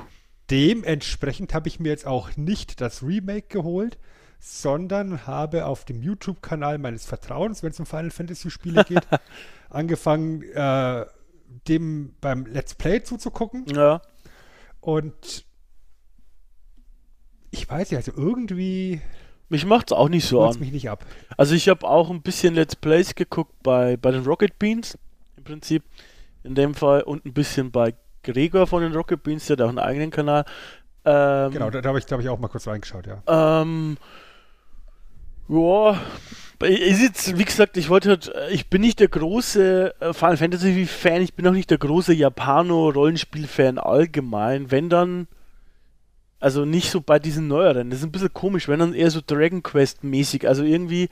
dementsprechend 0.49 1.53
habe 1.53 1.67
ich 1.67 1.79
mir 1.79 1.89
jetzt 1.89 2.07
auch 2.07 2.37
nicht 2.37 2.79
das 2.79 3.03
Remake 3.03 3.47
geholt, 3.49 3.97
sondern 4.39 5.27
habe 5.27 5.65
auf 5.65 5.85
dem 5.85 6.01
YouTube-Kanal 6.01 6.77
meines 6.77 7.05
Vertrauens, 7.05 7.61
wenn 7.61 7.71
es 7.71 7.79
um 7.79 7.85
Final 7.85 8.11
Fantasy-Spiele 8.11 8.85
geht, 8.85 9.07
angefangen, 9.69 10.43
äh, 10.43 11.05
dem 11.67 12.15
beim 12.21 12.45
Let's 12.45 12.75
Play 12.75 13.03
zuzugucken. 13.03 13.65
Ja. 13.67 14.01
Und 14.81 15.45
ich 17.51 17.69
weiß 17.69 17.91
nicht, 17.91 17.97
also 17.97 18.11
irgendwie. 18.15 19.01
Mich 19.51 19.65
macht 19.65 19.89
es 19.89 19.97
auch 19.97 20.09
nicht 20.09 20.27
so 20.27 20.43
an. 20.43 20.59
mich 20.59 20.71
nicht 20.71 20.91
ab. 20.91 21.03
Also 21.35 21.55
ich 21.55 21.69
habe 21.69 21.87
auch 21.87 22.11
ein 22.11 22.21
bisschen 22.21 22.53
Let's 22.53 22.75
Plays 22.75 23.15
geguckt 23.15 23.53
bei, 23.63 23.97
bei 23.97 24.11
den 24.11 24.23
Rocket 24.23 24.59
Beans, 24.59 24.95
im 25.37 25.43
Prinzip, 25.43 25.83
in 26.43 26.53
dem 26.53 26.75
Fall, 26.75 27.01
und 27.01 27.25
ein 27.25 27.33
bisschen 27.33 27.71
bei 27.71 27.95
Gregor 28.21 28.67
von 28.67 28.83
den 28.83 28.93
Rocket 28.93 29.23
Beans, 29.23 29.47
der 29.47 29.57
hat 29.57 29.63
auch 29.63 29.69
einen 29.69 29.79
eigenen 29.79 30.11
Kanal. 30.11 30.45
Ähm, 31.03 31.51
genau, 31.51 31.71
da, 31.71 31.81
da 31.81 31.89
habe 31.89 31.97
ich, 31.97 32.05
glaube 32.05 32.21
ich, 32.21 32.29
auch 32.29 32.37
mal 32.37 32.47
kurz 32.47 32.67
reingeschaut, 32.67 33.07
ja. 33.07 33.23
Ähm, 33.27 33.97
ja, 35.49 35.99
ist 36.61 37.01
jetzt, 37.01 37.37
wie 37.37 37.45
gesagt, 37.45 37.77
ich 37.77 37.89
wollte 37.89 38.09
halt, 38.09 38.31
ich 38.51 38.69
bin 38.69 38.81
nicht 38.81 38.99
der 38.99 39.07
große 39.07 39.95
äh, 39.99 40.13
Final 40.13 40.37
Fantasy 40.37 40.85
Fan, 40.85 41.21
ich 41.21 41.33
bin 41.33 41.47
auch 41.47 41.53
nicht 41.53 41.71
der 41.71 41.77
große 41.77 42.13
Japano-Rollenspiel-Fan 42.13 43.77
allgemein. 43.77 44.69
Wenn 44.69 44.89
dann, 44.89 45.27
also 46.39 46.65
nicht 46.65 46.91
so 46.91 47.01
bei 47.01 47.17
diesen 47.17 47.47
neueren, 47.47 47.89
das 47.89 47.99
ist 47.99 48.05
ein 48.05 48.11
bisschen 48.11 48.33
komisch, 48.33 48.67
wenn 48.67 48.79
dann 48.79 48.93
eher 48.93 49.09
so 49.09 49.21
Dragon 49.25 49.63
Quest-mäßig, 49.63 50.47
also 50.47 50.63
irgendwie 50.63 51.09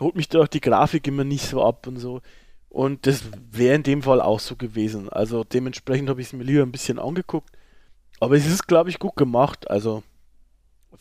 holt 0.00 0.16
mich 0.16 0.28
da 0.28 0.40
auch 0.40 0.48
die 0.48 0.60
Grafik 0.60 1.06
immer 1.06 1.24
nicht 1.24 1.46
so 1.46 1.64
ab 1.64 1.86
und 1.86 1.96
so. 1.96 2.20
Und 2.68 3.06
das 3.06 3.24
wäre 3.50 3.74
in 3.74 3.82
dem 3.82 4.02
Fall 4.02 4.20
auch 4.20 4.40
so 4.40 4.54
gewesen. 4.54 5.08
Also 5.08 5.42
dementsprechend 5.42 6.08
habe 6.08 6.20
ich 6.20 6.28
es 6.28 6.32
mir 6.32 6.44
lieber 6.44 6.62
ein 6.62 6.72
bisschen 6.72 6.98
angeguckt. 6.98 7.50
Aber 8.20 8.36
es 8.36 8.46
ist, 8.46 8.68
glaube 8.68 8.90
ich, 8.90 8.98
gut 8.98 9.16
gemacht. 9.16 9.70
Also 9.70 10.02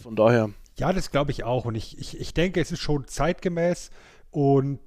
von 0.02 0.16
daher. 0.16 0.50
Ja, 0.80 0.94
das 0.94 1.12
glaube 1.12 1.32
ich 1.32 1.44
auch. 1.44 1.66
Und 1.66 1.76
ich, 1.76 1.98
ich, 1.98 2.20
ich 2.20 2.34
denke, 2.34 2.62
es 2.62 2.72
ist 2.72 2.82
schon 2.82 3.08
zeitgemäß. 3.08 3.90
Und 4.32 4.80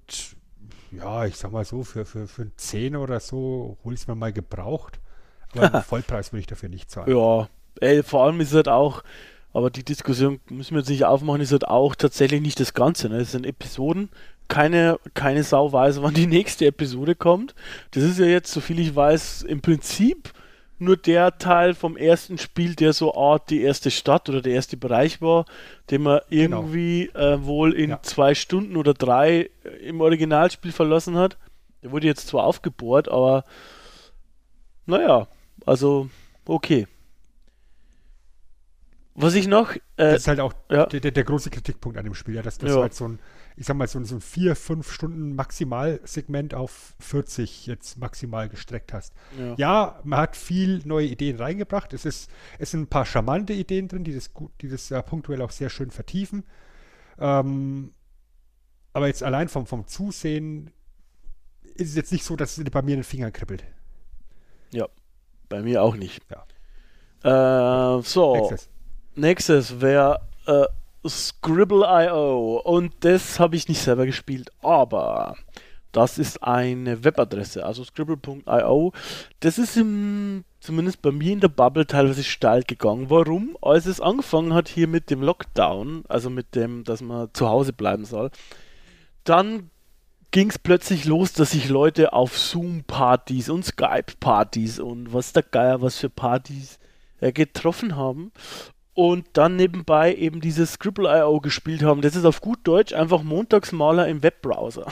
ja, 0.92 1.24
ich 1.26 1.36
sag 1.36 1.52
mal 1.52 1.64
so, 1.64 1.82
für, 1.82 2.04
für, 2.04 2.26
für 2.26 2.42
einen 2.42 2.52
Zehner 2.56 3.00
oder 3.00 3.20
so 3.20 3.76
hole 3.84 3.94
ich 3.94 4.02
es 4.02 4.06
mir 4.06 4.14
mal 4.14 4.32
gebraucht. 4.32 5.00
Aber 5.52 5.72
einen 5.72 5.82
Vollpreis 5.84 6.32
würde 6.32 6.40
ich 6.40 6.46
dafür 6.46 6.68
nicht 6.68 6.90
zahlen. 6.90 7.10
Ja, 7.10 7.48
ey, 7.80 8.02
vor 8.02 8.24
allem 8.24 8.40
ist 8.40 8.48
es 8.48 8.54
halt 8.54 8.68
auch, 8.68 9.02
aber 9.52 9.70
die 9.70 9.84
Diskussion 9.84 10.40
müssen 10.48 10.74
wir 10.74 10.80
jetzt 10.80 10.90
nicht 10.90 11.04
aufmachen, 11.04 11.40
ist 11.40 11.52
halt 11.52 11.66
auch 11.66 11.94
tatsächlich 11.94 12.40
nicht 12.40 12.60
das 12.60 12.74
Ganze. 12.74 13.08
Ne? 13.08 13.18
Es 13.18 13.32
sind 13.32 13.46
Episoden. 13.46 14.10
Keine, 14.48 14.98
keine 15.14 15.44
Sau 15.44 15.72
weiß, 15.72 16.02
wann 16.02 16.14
die 16.14 16.26
nächste 16.26 16.66
Episode 16.66 17.14
kommt. 17.14 17.54
Das 17.92 18.04
ist 18.04 18.18
ja 18.18 18.26
jetzt, 18.26 18.52
soviel 18.52 18.80
ich 18.80 18.94
weiß, 18.94 19.42
im 19.42 19.60
Prinzip 19.60 20.32
nur 20.80 20.96
der 20.96 21.38
Teil 21.38 21.74
vom 21.74 21.96
ersten 21.96 22.38
Spiel, 22.38 22.74
der 22.74 22.92
so 22.92 23.14
Art 23.14 23.50
die 23.50 23.62
erste 23.62 23.90
Stadt 23.90 24.28
oder 24.28 24.40
der 24.40 24.54
erste 24.54 24.76
Bereich 24.76 25.20
war, 25.20 25.44
den 25.90 26.02
man 26.02 26.20
genau. 26.30 26.60
irgendwie 26.60 27.10
genau. 27.12 27.20
äh, 27.20 27.44
wohl 27.44 27.72
in 27.72 27.90
ja. 27.90 28.02
zwei 28.02 28.34
Stunden 28.34 28.76
oder 28.76 28.94
drei 28.94 29.50
äh, 29.64 29.68
im 29.82 30.00
Originalspiel 30.00 30.72
verlassen 30.72 31.16
hat. 31.16 31.36
Der 31.82 31.92
wurde 31.92 32.06
jetzt 32.06 32.28
zwar 32.28 32.44
aufgebohrt, 32.44 33.08
aber 33.08 33.44
naja, 34.86 35.28
also 35.66 36.08
okay. 36.46 36.86
Was 39.14 39.34
ich 39.34 39.48
noch. 39.48 39.74
Äh, 39.74 39.80
das 39.96 40.22
ist 40.22 40.28
halt 40.28 40.40
auch 40.40 40.54
ja. 40.70 40.86
der, 40.86 41.10
der, 41.10 41.24
große 41.24 41.50
Kritikpunkt 41.50 41.98
an 41.98 42.04
dem 42.04 42.14
Spiel, 42.14 42.34
ja, 42.34 42.42
dass 42.42 42.58
das 42.58 42.70
ja. 42.70 42.80
halt 42.80 42.94
so 42.94 43.08
ein 43.08 43.18
ich 43.60 43.66
sag 43.66 43.76
mal, 43.76 43.86
so, 43.86 44.02
so 44.04 44.14
ein 44.14 44.20
4, 44.22 44.56
5 44.56 44.90
Stunden 44.90 45.34
Maximalsegment 45.34 46.54
auf 46.54 46.94
40 47.00 47.66
jetzt 47.66 47.98
maximal 47.98 48.48
gestreckt 48.48 48.94
hast. 48.94 49.12
Ja. 49.38 49.54
ja. 49.58 50.00
man 50.02 50.20
hat 50.20 50.34
viel 50.34 50.80
neue 50.86 51.06
Ideen 51.06 51.36
reingebracht. 51.36 51.92
Es, 51.92 52.06
ist, 52.06 52.30
es 52.58 52.70
sind 52.70 52.80
ein 52.80 52.86
paar 52.86 53.04
charmante 53.04 53.52
Ideen 53.52 53.86
drin, 53.86 54.02
die 54.02 54.14
das, 54.14 54.30
die 54.62 54.68
das 54.68 54.90
äh, 54.90 55.02
punktuell 55.02 55.42
auch 55.42 55.50
sehr 55.50 55.68
schön 55.68 55.90
vertiefen. 55.90 56.44
Ähm, 57.18 57.92
aber 58.94 59.08
jetzt 59.08 59.22
allein 59.22 59.48
vom, 59.48 59.66
vom 59.66 59.86
Zusehen 59.86 60.70
ist 61.74 61.90
es 61.90 61.96
jetzt 61.96 62.12
nicht 62.12 62.24
so, 62.24 62.36
dass 62.36 62.56
es 62.56 62.64
bei 62.70 62.80
mir 62.80 62.92
in 62.92 63.00
den 63.00 63.04
Fingern 63.04 63.32
kribbelt. 63.32 63.62
Ja, 64.72 64.88
bei 65.50 65.60
mir 65.60 65.82
auch 65.82 65.96
nicht. 65.96 66.22
Ja. 66.30 67.98
Äh, 67.98 68.02
so, 68.04 68.36
nächstes, 68.36 68.70
nächstes 69.20 69.80
wäre 69.80 70.20
äh, 70.46 70.64
Scribble.io 71.08 72.60
und 72.64 72.92
das 73.00 73.40
habe 73.40 73.56
ich 73.56 73.68
nicht 73.68 73.80
selber 73.80 74.04
gespielt, 74.06 74.50
aber 74.60 75.36
das 75.92 76.18
ist 76.18 76.42
eine 76.42 77.02
Webadresse, 77.02 77.64
also 77.64 77.82
scribble.io. 77.84 78.92
Das 79.40 79.58
ist 79.58 79.76
im, 79.76 80.44
zumindest 80.60 81.02
bei 81.02 81.10
mir 81.10 81.32
in 81.32 81.40
der 81.40 81.48
Bubble 81.48 81.86
teilweise 81.86 82.22
steil 82.22 82.62
gegangen. 82.62 83.10
Warum? 83.10 83.56
Als 83.60 83.86
es 83.86 84.00
angefangen 84.00 84.54
hat 84.54 84.68
hier 84.68 84.86
mit 84.86 85.10
dem 85.10 85.22
Lockdown, 85.22 86.04
also 86.08 86.30
mit 86.30 86.54
dem, 86.54 86.84
dass 86.84 87.00
man 87.00 87.30
zu 87.32 87.48
Hause 87.48 87.72
bleiben 87.72 88.04
soll, 88.04 88.30
dann 89.24 89.70
ging 90.30 90.50
es 90.50 90.58
plötzlich 90.58 91.06
los, 91.06 91.32
dass 91.32 91.50
sich 91.50 91.68
Leute 91.68 92.12
auf 92.12 92.38
Zoom-Partys 92.38 93.48
und 93.48 93.64
Skype-Partys 93.64 94.78
und 94.78 95.12
was 95.12 95.32
der 95.32 95.42
Geier, 95.42 95.82
was 95.82 95.98
für 95.98 96.10
Partys 96.10 96.78
äh, 97.20 97.32
getroffen 97.32 97.96
haben 97.96 98.30
und 99.00 99.28
dann 99.32 99.56
nebenbei 99.56 100.14
eben 100.14 100.42
dieses 100.42 100.74
Scribble.io 100.74 101.40
gespielt 101.40 101.82
haben. 101.82 102.02
Das 102.02 102.16
ist 102.16 102.26
auf 102.26 102.42
gut 102.42 102.58
Deutsch 102.64 102.92
einfach 102.92 103.22
Montagsmaler 103.22 104.06
im 104.06 104.22
Webbrowser. 104.22 104.84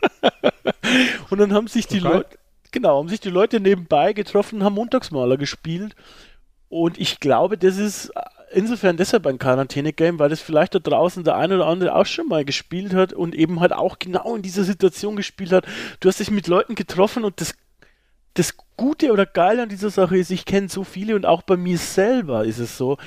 und 1.28 1.38
dann 1.38 1.52
haben 1.52 1.68
sich 1.68 1.86
die 1.86 1.98
Leute, 1.98 2.38
genau, 2.70 2.96
haben 2.96 3.10
sich 3.10 3.20
die 3.20 3.28
Leute 3.28 3.60
nebenbei 3.60 4.14
getroffen, 4.14 4.64
haben 4.64 4.76
Montagsmaler 4.76 5.36
gespielt. 5.36 5.94
Und 6.70 6.98
ich 6.98 7.20
glaube, 7.20 7.58
das 7.58 7.76
ist 7.76 8.10
insofern 8.50 8.96
deshalb 8.96 9.26
ein 9.26 9.38
Quarantäne-Game, 9.38 10.18
weil 10.18 10.30
das 10.30 10.40
vielleicht 10.40 10.74
da 10.74 10.78
draußen 10.78 11.24
der 11.24 11.36
eine 11.36 11.56
oder 11.56 11.66
andere 11.66 11.94
auch 11.94 12.06
schon 12.06 12.28
mal 12.28 12.46
gespielt 12.46 12.94
hat 12.94 13.12
und 13.12 13.34
eben 13.34 13.60
halt 13.60 13.74
auch 13.74 13.98
genau 13.98 14.34
in 14.34 14.40
dieser 14.40 14.64
Situation 14.64 15.14
gespielt 15.14 15.52
hat. 15.52 15.66
Du 16.00 16.08
hast 16.08 16.20
dich 16.20 16.30
mit 16.30 16.48
Leuten 16.48 16.74
getroffen 16.74 17.26
und 17.26 17.38
das 17.42 17.54
das 18.34 18.56
Gute 18.76 19.12
oder 19.12 19.26
Geile 19.26 19.62
an 19.62 19.68
dieser 19.68 19.90
Sache 19.90 20.16
ist, 20.16 20.30
ich 20.30 20.44
kenne 20.44 20.68
so 20.68 20.84
viele 20.84 21.14
und 21.14 21.26
auch 21.26 21.42
bei 21.42 21.56
mir 21.56 21.78
selber 21.78 22.44
ist 22.44 22.58
es 22.58 22.76
so, 22.76 22.98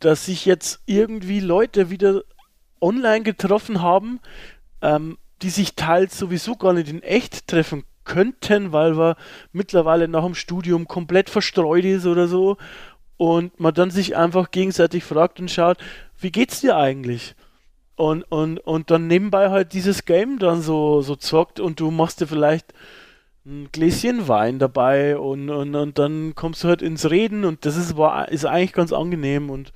dass 0.00 0.26
sich 0.26 0.46
jetzt 0.46 0.80
irgendwie 0.86 1.40
Leute 1.40 1.90
wieder 1.90 2.22
online 2.80 3.22
getroffen 3.22 3.82
haben, 3.82 4.20
ähm, 4.80 5.18
die 5.42 5.50
sich 5.50 5.74
teils 5.74 6.16
sowieso 6.16 6.54
gar 6.54 6.72
nicht 6.72 6.88
in 6.88 7.02
echt 7.02 7.48
treffen 7.48 7.84
könnten, 8.04 8.72
weil 8.72 8.96
wir 8.96 9.16
mittlerweile 9.52 10.08
nach 10.08 10.24
dem 10.24 10.34
Studium 10.34 10.86
komplett 10.86 11.28
verstreut 11.28 11.84
ist 11.84 12.06
oder 12.06 12.28
so 12.28 12.56
und 13.16 13.58
man 13.58 13.74
dann 13.74 13.90
sich 13.90 14.16
einfach 14.16 14.50
gegenseitig 14.50 15.04
fragt 15.04 15.40
und 15.40 15.50
schaut, 15.50 15.78
wie 16.18 16.30
geht's 16.30 16.60
dir 16.60 16.76
eigentlich? 16.76 17.34
und, 17.98 18.22
und, 18.30 18.58
und 18.58 18.90
dann 18.92 19.08
nebenbei 19.08 19.50
halt 19.50 19.72
dieses 19.72 20.04
Game 20.04 20.38
dann 20.38 20.62
so, 20.62 21.02
so 21.02 21.16
zockt 21.16 21.58
und 21.58 21.80
du 21.80 21.90
machst 21.90 22.20
dir 22.20 22.28
vielleicht 22.28 22.72
ein 23.48 23.68
Gläschen 23.72 24.28
Wein 24.28 24.58
dabei 24.58 25.16
und, 25.18 25.48
und, 25.48 25.74
und 25.74 25.98
dann 25.98 26.34
kommst 26.34 26.62
du 26.62 26.68
halt 26.68 26.82
ins 26.82 27.10
Reden 27.10 27.44
und 27.44 27.64
das 27.64 27.76
ist, 27.76 27.96
war, 27.96 28.28
ist 28.28 28.44
eigentlich 28.44 28.74
ganz 28.74 28.92
angenehm 28.92 29.48
und 29.48 29.72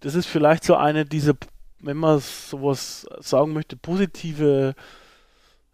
das 0.00 0.14
ist 0.14 0.26
vielleicht 0.26 0.62
so 0.62 0.76
eine 0.76 1.04
dieser, 1.04 1.34
wenn 1.80 1.96
man 1.96 2.20
sowas 2.20 3.06
sagen 3.18 3.52
möchte, 3.52 3.76
positive 3.76 4.74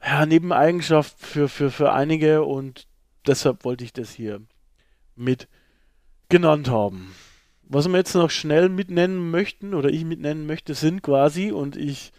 ja, 0.03 0.25
Nebeneigenschaft 0.25 1.19
für, 1.19 1.49
für, 1.49 1.71
für 1.71 1.93
einige 1.93 2.45
und 2.45 2.87
deshalb 3.27 3.65
wollte 3.65 3.85
ich 3.85 3.93
das 3.93 4.11
hier 4.11 4.41
mit 5.15 5.49
genannt 6.31 6.71
haben. 6.71 7.15
Was 7.63 7.89
wir 7.89 7.97
jetzt 7.97 8.15
noch 8.15 8.31
schnell 8.31 8.69
mitnennen 8.69 9.31
möchten 9.31 9.75
oder 9.75 9.91
ich 9.91 10.05
mitnennen 10.05 10.47
möchte, 10.47 10.75
sind 10.75 11.03
quasi 11.03 11.53
und 11.53 11.77
ich 11.77 12.13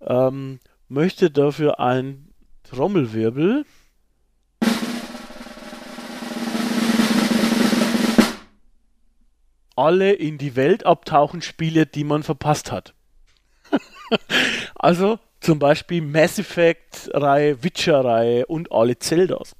ähm, 0.00 0.60
möchte 0.88 1.30
dafür 1.30 1.80
ein 1.80 2.28
Trommelwirbel. 2.64 3.64
Alle 9.80 10.12
in 10.12 10.36
die 10.36 10.56
Welt 10.56 10.84
abtauchen 10.84 11.40
Spiele, 11.40 11.86
die 11.86 12.04
man 12.04 12.22
verpasst 12.22 12.70
hat. 12.70 12.92
also 14.74 15.18
zum 15.40 15.58
Beispiel 15.58 16.02
Mass 16.02 16.38
Effect-Reihe, 16.38 17.64
Witcher-Reihe 17.64 18.44
und 18.44 18.70
alle 18.72 18.98
Zeldas. 18.98 19.56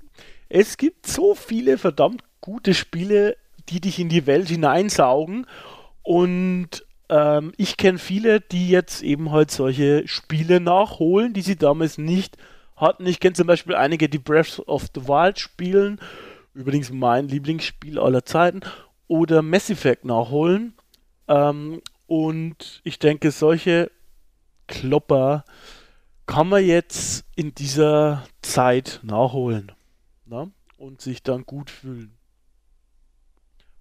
Es 0.50 0.76
gibt 0.76 1.06
so 1.06 1.35
viele 1.35 1.78
verdammt 1.78 2.22
gute 2.42 2.74
Spiele, 2.74 3.37
die 3.70 3.80
dich 3.80 3.98
in 3.98 4.11
die 4.11 4.26
Welt 4.26 4.48
hineinsaugen. 4.48 5.46
Und 6.02 6.85
ähm, 7.09 7.52
ich 7.56 7.78
kenne 7.78 7.98
viele, 7.98 8.40
die 8.40 8.68
jetzt 8.68 9.02
eben 9.02 9.30
halt 9.30 9.50
solche 9.50 10.06
Spiele 10.06 10.61
nachholen, 10.61 11.33
die 11.33 11.42
sie 11.42 11.56
damals 11.56 11.96
nicht 11.96 12.37
hatten. 12.76 13.06
Ich 13.06 13.20
kenne 13.20 13.35
zum 13.35 13.46
Beispiel 13.46 13.74
einige, 13.74 14.11
die 14.11 14.18
Breath 14.18 14.61
of 14.66 14.88
the 14.94 15.09
Wild 15.09 15.38
spielen. 15.38 15.98
Übrigens 16.52 16.90
mein 16.90 17.28
Lieblingsspiel 17.28 17.98
aller 17.98 18.24
Zeiten. 18.24 18.61
Oder 19.11 19.42
Mass 19.42 19.70
Effect 19.70 20.05
nachholen. 20.05 20.73
Ähm, 21.27 21.83
und 22.07 22.81
ich 22.85 23.01
denke, 23.01 23.33
solche 23.33 23.90
Klopper 24.68 25.44
kann 26.27 26.49
man 26.49 26.64
jetzt 26.64 27.25
in 27.35 27.53
dieser 27.53 28.25
Zeit 28.40 29.01
nachholen 29.03 29.73
na? 30.27 30.49
und 30.77 31.01
sich 31.01 31.25
dann 31.25 31.44
gut 31.44 31.70
fühlen. 31.70 32.16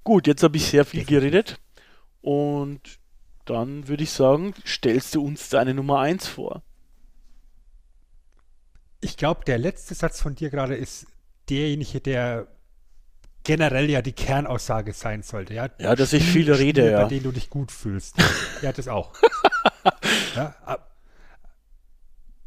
Gut, 0.03 0.25
jetzt 0.25 0.41
habe 0.41 0.57
ich 0.57 0.65
sehr 0.65 0.83
viel 0.83 1.05
geredet 1.05 1.59
und 2.21 2.97
dann 3.45 3.87
würde 3.87 4.01
ich 4.01 4.11
sagen, 4.11 4.55
stellst 4.65 5.13
du 5.13 5.23
uns 5.23 5.49
deine 5.49 5.75
Nummer 5.75 5.99
1 5.99 6.25
vor. 6.25 6.63
Ich 8.99 9.15
glaube, 9.15 9.45
der 9.45 9.59
letzte 9.59 9.93
Satz 9.93 10.19
von 10.19 10.33
dir 10.33 10.49
gerade 10.49 10.75
ist 10.75 11.05
derjenige, 11.49 12.01
der 12.01 12.47
generell 13.49 13.89
ja 13.89 14.03
die 14.03 14.11
Kernaussage 14.11 14.93
sein 14.93 15.23
sollte. 15.23 15.55
Ja, 15.55 15.71
ja 15.79 15.95
dass 15.95 16.13
ich 16.13 16.23
viel 16.23 16.51
rede, 16.51 16.81
Spiele, 16.81 16.91
ja. 16.91 17.01
Bei 17.01 17.09
denen 17.09 17.23
du 17.23 17.31
dich 17.31 17.49
gut 17.49 17.71
fühlst. 17.71 18.15
ja, 18.61 18.71
das 18.71 18.87
auch. 18.87 19.11
ja, 20.35 20.55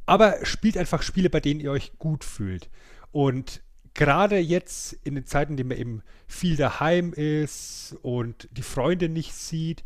aber 0.07 0.47
spielt 0.47 0.79
einfach 0.79 1.03
Spiele, 1.03 1.29
bei 1.29 1.41
denen 1.41 1.59
ihr 1.59 1.73
euch 1.73 1.99
gut 1.99 2.23
fühlt. 2.23 2.71
Und 3.11 3.65
gerade 3.95 4.39
jetzt 4.39 4.93
in 5.03 5.17
den 5.17 5.27
Zeiten, 5.27 5.55
in 5.55 5.57
denen 5.57 5.69
man 5.71 5.79
eben 5.79 6.03
viel 6.29 6.55
daheim 6.55 7.13
ist 7.13 7.97
und 8.03 8.49
die 8.53 8.63
Freunde 8.63 9.09
nicht 9.09 9.35
sieht, 9.35 9.83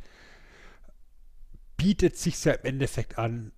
bietet 1.78 2.18
sich 2.18 2.44
ja 2.44 2.52
im 2.52 2.64
Endeffekt 2.66 3.16
an, 3.16 3.52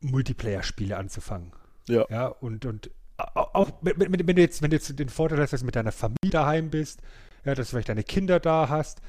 Multiplayer-Spiele 0.00 0.96
anzufangen. 0.96 1.52
Ja. 1.86 2.04
Ja, 2.10 2.26
und, 2.26 2.64
und 2.64 2.90
auch 3.34 3.72
wenn, 3.82 4.12
wenn, 4.12 4.36
du 4.36 4.42
jetzt, 4.42 4.62
wenn 4.62 4.70
du 4.70 4.76
jetzt 4.76 4.98
den 4.98 5.08
Vorteil 5.08 5.40
hast, 5.40 5.52
dass 5.52 5.60
du 5.60 5.66
mit 5.66 5.76
deiner 5.76 5.92
Familie 5.92 6.30
daheim 6.30 6.70
bist, 6.70 7.00
ja, 7.44 7.54
dass 7.54 7.68
du 7.68 7.70
vielleicht 7.72 7.88
deine 7.88 8.04
Kinder 8.04 8.40
da 8.40 8.68
hast, 8.68 9.00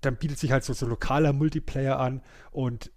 dann 0.00 0.16
bietet 0.16 0.38
sich 0.38 0.52
halt 0.52 0.64
so, 0.64 0.72
so 0.72 0.86
lokaler 0.86 1.32
Multiplayer 1.32 1.98
an 1.98 2.22
und 2.50 2.90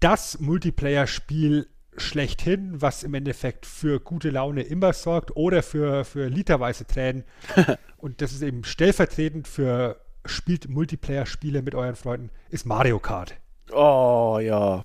das 0.00 0.38
Multiplayer-Spiel 0.40 1.68
schlechthin, 1.96 2.80
was 2.80 3.02
im 3.02 3.14
Endeffekt 3.14 3.66
für 3.66 4.00
gute 4.00 4.30
Laune 4.30 4.62
immer 4.62 4.92
sorgt 4.92 5.36
oder 5.36 5.62
für, 5.62 6.04
für 6.04 6.28
literweise 6.28 6.86
Tränen. 6.86 7.24
und 7.96 8.22
das 8.22 8.32
ist 8.32 8.42
eben 8.42 8.64
stellvertretend 8.64 9.48
für 9.48 10.00
spielt 10.24 10.68
Multiplayer-Spiele 10.68 11.62
mit 11.62 11.74
euren 11.74 11.96
Freunden, 11.96 12.30
ist 12.50 12.66
Mario 12.66 12.98
Kart. 12.98 13.34
Oh 13.72 14.38
ja. 14.40 14.84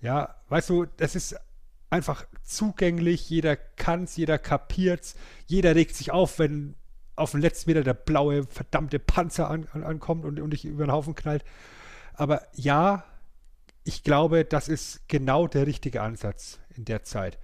Ja, 0.00 0.36
weißt 0.48 0.70
du, 0.70 0.86
das 0.96 1.14
ist 1.14 1.36
einfach 1.92 2.26
zugänglich, 2.42 3.28
jeder 3.28 3.54
kann's, 3.54 4.16
jeder 4.16 4.38
kapiert's, 4.38 5.14
jeder 5.46 5.74
regt 5.74 5.94
sich 5.94 6.10
auf, 6.10 6.38
wenn 6.38 6.74
auf 7.16 7.32
dem 7.32 7.40
letzten 7.40 7.70
Meter 7.70 7.82
der 7.82 7.94
blaue, 7.94 8.44
verdammte 8.44 8.98
Panzer 8.98 9.50
an, 9.50 9.68
an, 9.72 9.84
ankommt 9.84 10.24
und, 10.24 10.40
und 10.40 10.50
dich 10.50 10.64
über 10.64 10.86
den 10.86 10.92
Haufen 10.92 11.14
knallt. 11.14 11.44
Aber 12.14 12.46
ja, 12.54 13.04
ich 13.84 14.02
glaube, 14.02 14.46
das 14.46 14.68
ist 14.68 15.06
genau 15.08 15.46
der 15.46 15.66
richtige 15.66 16.00
Ansatz 16.00 16.60
in 16.74 16.86
der 16.86 17.02
Zeit. 17.02 17.38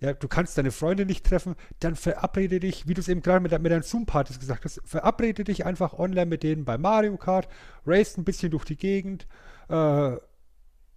Ja, 0.00 0.14
du 0.14 0.28
kannst 0.28 0.56
deine 0.56 0.70
Freunde 0.70 1.04
nicht 1.04 1.26
treffen, 1.26 1.56
dann 1.80 1.94
verabrede 1.94 2.58
dich, 2.58 2.88
wie 2.88 2.94
du 2.94 3.00
es 3.00 3.08
eben 3.08 3.22
gerade 3.22 3.40
mit, 3.40 3.52
mit 3.60 3.72
deinen 3.72 3.82
Zoom-Partys 3.82 4.38
gesagt 4.38 4.64
hast, 4.64 4.80
verabrede 4.84 5.44
dich 5.44 5.66
einfach 5.66 5.92
online 5.94 6.26
mit 6.26 6.42
denen 6.42 6.64
bei 6.64 6.78
Mario 6.78 7.16
Kart, 7.18 7.48
race 7.86 8.16
ein 8.16 8.24
bisschen 8.24 8.50
durch 8.50 8.64
die 8.64 8.76
Gegend, 8.76 9.26
äh, 9.68 10.16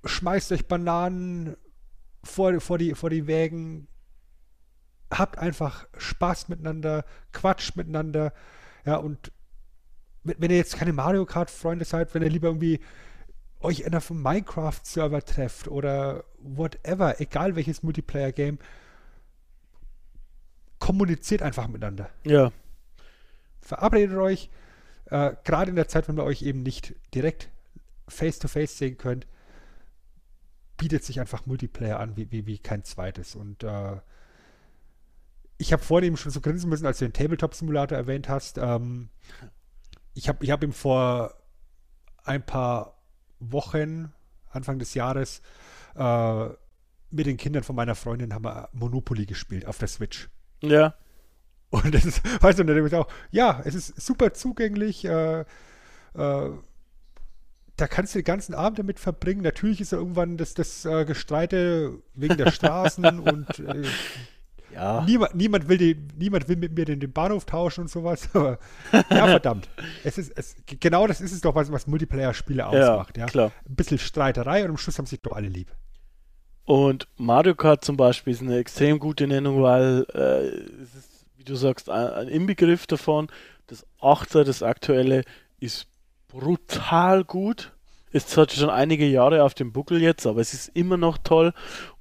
schmeißt 0.06 0.54
euch 0.54 0.67
Bananen 0.67 1.58
vor, 2.24 2.60
vor, 2.60 2.78
die, 2.78 2.96
vor 2.96 3.10
die 3.10 3.28
Wägen, 3.28 3.88
habt 5.12 5.38
einfach 5.38 5.88
Spaß 5.98 6.50
miteinander, 6.50 7.06
quatscht 7.32 7.76
miteinander, 7.76 8.34
ja, 8.86 8.96
und 8.98 9.32
wenn 10.24 10.52
ihr 10.52 10.58
jetzt 10.58 10.78
keine 10.78 10.94
Mario 10.94 11.26
Kart-Freunde 11.26 11.86
seid, 11.86 12.14
wenn 12.14 12.22
ihr 12.22 12.30
lieber 12.30 12.48
irgendwie 12.48 12.80
euch 13.62 13.82
in 13.82 13.94
einem 13.94 14.22
Minecraft-Server 14.22 15.24
trefft 15.24 15.68
oder 15.68 16.24
whatever, 16.40 17.20
egal 17.20 17.56
welches 17.56 17.84
Multiplayer-Game, 17.84 18.60
kommuniziert 20.80 21.42
einfach 21.42 21.68
miteinander. 21.68 22.10
Ja. 22.24 22.52
Verabredet 23.62 24.18
euch, 24.18 24.50
äh, 25.06 25.34
gerade 25.44 25.70
in 25.70 25.76
der 25.76 25.88
Zeit, 25.88 26.08
wenn 26.08 26.18
ihr 26.18 26.24
euch 26.24 26.42
eben 26.42 26.64
nicht 26.64 26.96
direkt 27.14 27.50
face-to-face 28.08 28.72
-face 28.72 28.78
sehen 28.78 28.98
könnt, 28.98 29.28
bietet 30.80 31.04
sich 31.04 31.20
einfach 31.20 31.46
Multiplayer 31.46 32.00
an, 32.00 32.18
wie, 32.18 32.32
wie, 32.32 32.48
wie 32.48 32.58
kein 32.58 32.84
zweites. 32.84 33.36
Und 33.36 33.63
äh, 33.63 33.98
ich 35.60 35.74
habe 35.74 35.84
vorhin 35.84 36.08
eben 36.08 36.18
schon 36.18 36.32
so 36.32 36.42
grinsen 36.42 36.70
müssen, 36.70 36.88
als 36.88 36.98
du 36.98 37.06
den 37.06 37.13
Tabletop-Simulator 37.13 37.98
erwähnt 37.98 38.30
hast. 38.30 38.58
Ähm, 38.58 39.10
ich 40.15 40.28
habe 40.28 40.44
ich 40.44 40.50
hab 40.50 40.63
ihm 40.63 40.72
vor 40.72 41.36
ein 42.24 42.44
paar 42.44 42.98
Wochen, 43.39 44.13
Anfang 44.50 44.80
des 44.80 44.94
Jahres, 44.94 45.42
äh, 45.96 46.50
mit 47.12 47.26
den 47.26 47.38
Kindern 47.38 47.63
von 47.63 47.76
meiner 47.76 47.96
Freundin 47.96 48.34
haben 48.34 48.46
wir 48.46 48.70
Monopoly 48.72 49.26
gespielt 49.26 49.65
auf 49.65 49.78
der 49.78 49.88
Switch. 49.88 50.30
Ja. 50.62 50.96
Und 51.70 51.94
das 51.94 52.06
ist, 52.06 52.22
weißt 52.42 52.58
du, 52.58 52.63
und 52.63 52.68
dann 52.68 52.86
ich 52.86 52.96
auch, 52.96 53.08
ja, 53.32 53.62
es 53.65 53.76
ist 53.76 54.02
super 54.02 54.34
zugänglich, 54.34 55.06
äh, 55.06 55.42
äh, 55.42 56.50
da 57.80 57.88
kannst 57.88 58.13
du 58.13 58.20
den 58.20 58.26
ganzen 58.26 58.54
Abend 58.54 58.80
damit 58.80 59.00
verbringen. 59.00 59.42
Natürlich 59.42 59.82
ist 59.82 59.92
ja 59.92 59.98
irgendwann 59.98 60.38
das, 60.38 60.54
das 60.54 60.86
äh, 60.86 61.06
Gestreite 61.06 62.00
wegen 62.13 62.38
der 62.38 62.52
Straßen 62.52 63.20
und 63.20 63.60
äh, 63.60 63.84
ja. 64.74 65.02
Niemand, 65.02 65.36
niemand, 65.36 65.68
will 65.68 65.78
die, 65.78 65.98
niemand 66.18 66.48
will 66.48 66.56
mit 66.56 66.76
mir 66.76 66.86
den, 66.86 67.00
den 67.00 67.12
Bahnhof 67.12 67.46
tauschen 67.46 67.82
und 67.82 67.88
sowas. 67.89 68.30
Aber 68.34 68.60
ja, 68.92 69.28
verdammt. 69.28 69.68
Es 70.04 70.18
ist, 70.18 70.32
es, 70.36 70.56
genau 70.65 71.08
das 71.08 71.22
ist 71.22 71.32
es 71.32 71.42
doch, 71.42 71.56
was, 71.56 71.72
was 71.72 71.88
Multiplayer-Spiele 71.88 72.65
ausmacht. 72.65 73.18
Ja, 73.18 73.24
ja, 73.24 73.30
klar. 73.30 73.52
Ein 73.68 73.76
bisschen 73.76 73.98
Streiterei 73.98 74.63
und 74.63 74.72
am 74.72 74.78
Schluss 74.78 74.98
haben 74.98 75.06
sich 75.06 75.22
doch 75.22 75.34
alle 75.34 75.48
lieb. 75.48 75.72
Und 76.65 77.08
Mario 77.18 77.56
Kart 77.56 77.84
zum 77.84 77.98
Beispiel 77.98 78.32
ist 78.32 78.42
eine 78.42 78.58
extrem 78.58 79.00
gute 79.00 79.26
Nennung, 79.26 79.63
weil 79.63 80.06
äh, 80.13 80.50
es 80.84 80.94
ist, 80.94 81.26
wie 81.38 81.44
du 81.44 81.56
sagst, 81.56 81.89
ein, 81.89 82.08
ein 82.10 82.28
Inbegriff 82.28 82.86
davon. 82.86 83.28
Das 83.65 83.88
8er, 84.00 84.44
das 84.44 84.62
aktuelle, 84.62 85.24
ist 85.60 85.88
brutal 86.30 87.24
gut. 87.24 87.74
Ist 88.12 88.30
zwar 88.30 88.50
schon 88.50 88.70
einige 88.70 89.06
Jahre 89.06 89.44
auf 89.44 89.54
dem 89.54 89.72
Buckel 89.72 90.02
jetzt, 90.02 90.26
aber 90.26 90.42
es 90.42 90.54
ist 90.54 90.72
immer 90.74 90.98
noch 90.98 91.18
toll. 91.18 91.54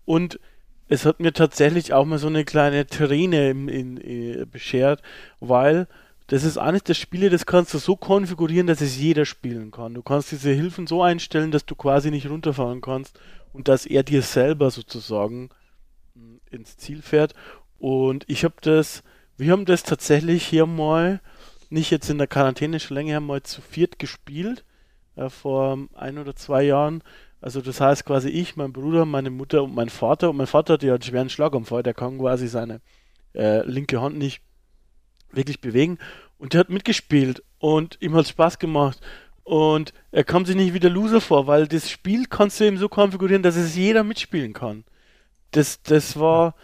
Und 0.04 0.40
es 0.88 1.04
hat 1.04 1.20
mir 1.20 1.32
tatsächlich 1.32 1.92
auch 1.92 2.06
mal 2.06 2.18
so 2.18 2.28
eine 2.28 2.44
kleine 2.44 2.86
Träne 2.86 3.50
in, 3.50 3.68
in, 3.68 3.96
in, 3.98 4.40
äh, 4.40 4.46
beschert, 4.46 5.02
weil 5.40 5.86
das 6.28 6.44
ist 6.44 6.58
eines 6.58 6.84
der 6.84 6.94
Spiele, 6.94 7.30
das 7.30 7.46
kannst 7.46 7.72
du 7.72 7.78
so 7.78 7.96
konfigurieren, 7.96 8.66
dass 8.66 8.80
es 8.82 8.98
jeder 8.98 9.24
spielen 9.24 9.70
kann. 9.70 9.94
Du 9.94 10.02
kannst 10.02 10.30
diese 10.30 10.50
Hilfen 10.50 10.86
so 10.86 11.02
einstellen, 11.02 11.50
dass 11.50 11.64
du 11.64 11.74
quasi 11.74 12.10
nicht 12.10 12.28
runterfahren 12.28 12.82
kannst 12.82 13.18
und 13.52 13.68
dass 13.68 13.86
er 13.86 14.02
dir 14.02 14.22
selber 14.22 14.70
sozusagen 14.70 15.48
hm, 16.14 16.40
ins 16.50 16.76
Ziel 16.76 17.00
fährt. 17.00 17.34
Und 17.78 18.24
ich 18.28 18.44
habe 18.44 18.56
das, 18.60 19.02
wir 19.38 19.52
haben 19.52 19.64
das 19.64 19.84
tatsächlich 19.84 20.46
hier 20.46 20.66
mal, 20.66 21.20
nicht 21.70 21.90
jetzt 21.90 22.10
in 22.10 22.18
der 22.18 22.26
Quarantäne 22.26 22.80
schon 22.80 22.96
länger, 22.96 23.20
mal 23.20 23.42
zu 23.42 23.60
viert 23.60 23.98
gespielt, 23.98 24.64
äh, 25.16 25.28
vor 25.28 25.78
ein 25.94 26.18
oder 26.18 26.34
zwei 26.36 26.62
Jahren 26.62 27.02
Also 27.40 27.60
das 27.60 27.80
heißt 27.80 28.04
quasi 28.04 28.28
ich, 28.28 28.56
mein 28.56 28.72
Bruder, 28.72 29.04
meine 29.04 29.30
Mutter 29.30 29.62
und 29.62 29.74
mein 29.74 29.88
Vater. 29.90 30.30
Und 30.30 30.36
mein 30.36 30.46
Vater 30.46 30.74
hat 30.74 30.82
ja 30.82 30.94
einen 30.94 31.02
schweren 31.02 31.30
Schlaganfall, 31.30 31.82
der 31.82 31.94
kann 31.94 32.18
quasi 32.18 32.48
seine 32.48 32.80
äh, 33.34 33.64
linke 33.64 34.00
Hand 34.00 34.18
nicht 34.18 34.42
wirklich 35.32 35.60
bewegen. 35.60 35.98
Und 36.38 36.52
der 36.52 36.60
hat 36.60 36.70
mitgespielt 36.70 37.42
und 37.58 37.98
ihm 38.00 38.14
hat 38.14 38.28
Spaß 38.28 38.58
gemacht. 38.58 39.00
Und 39.44 39.92
er 40.10 40.24
kam 40.24 40.44
sich 40.46 40.56
nicht 40.56 40.74
wieder 40.74 40.90
Loser 40.90 41.20
vor, 41.20 41.46
weil 41.46 41.68
das 41.68 41.90
Spiel 41.90 42.26
kannst 42.26 42.60
du 42.60 42.64
eben 42.64 42.76
so 42.76 42.88
konfigurieren, 42.88 43.42
dass 43.42 43.56
es 43.56 43.76
jeder 43.76 44.04
mitspielen 44.04 44.52
kann. 44.52 44.84
Das, 45.52 45.82
das 45.82 46.18
war, 46.18 46.54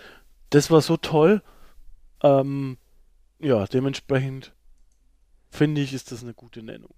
das 0.51 0.71
war 0.71 0.81
so 0.81 0.97
toll. 0.97 1.43
Ähm, 2.23 2.79
ja, 3.41 3.67
dementsprechend 3.67 4.54
finde 5.55 5.81
ich, 5.81 5.95
ist 5.95 6.13
das 6.13 6.23
eine 6.23 6.35
gute 6.35 6.63
Nennung. 6.63 6.95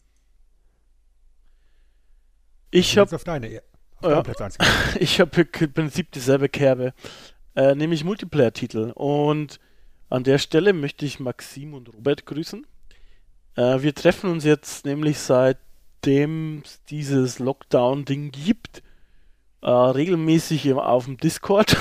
Ich 2.70 2.98
habe 2.98 3.14
auf 3.14 3.24
deine, 3.24 3.62
auf 4.02 4.10
ja, 4.10 4.22
Platz 4.22 4.58
ich 5.00 5.20
habe 5.20 5.46
im 5.60 5.72
Prinzip 5.72 6.10
dieselbe 6.12 6.48
Kerbe, 6.48 6.92
äh, 7.54 7.74
nämlich 7.74 8.04
Multiplayer-Titel. 8.04 8.92
Und 8.94 9.60
an 10.10 10.24
der 10.24 10.38
Stelle 10.38 10.72
möchte 10.72 11.06
ich 11.06 11.20
Maxim 11.20 11.74
und 11.74 11.92
Robert 11.94 12.26
grüßen. 12.26 12.66
Äh, 13.56 13.82
wir 13.82 13.94
treffen 13.94 14.30
uns 14.30 14.44
jetzt 14.44 14.84
nämlich 14.84 15.18
seitdem 15.18 16.62
es 16.64 16.82
dieses 16.84 17.38
Lockdown-Ding 17.38 18.30
gibt, 18.30 18.82
äh, 19.62 19.70
regelmäßig 19.70 20.72
auf 20.74 21.06
dem 21.06 21.16
Discord 21.16 21.76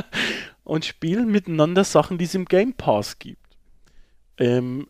und 0.64 0.84
spielen 0.84 1.30
miteinander 1.30 1.84
Sachen, 1.84 2.18
die 2.18 2.24
es 2.24 2.34
im 2.34 2.46
Game 2.46 2.74
Pass 2.74 3.18
gibt. 3.18 3.43
Ähm, 4.38 4.88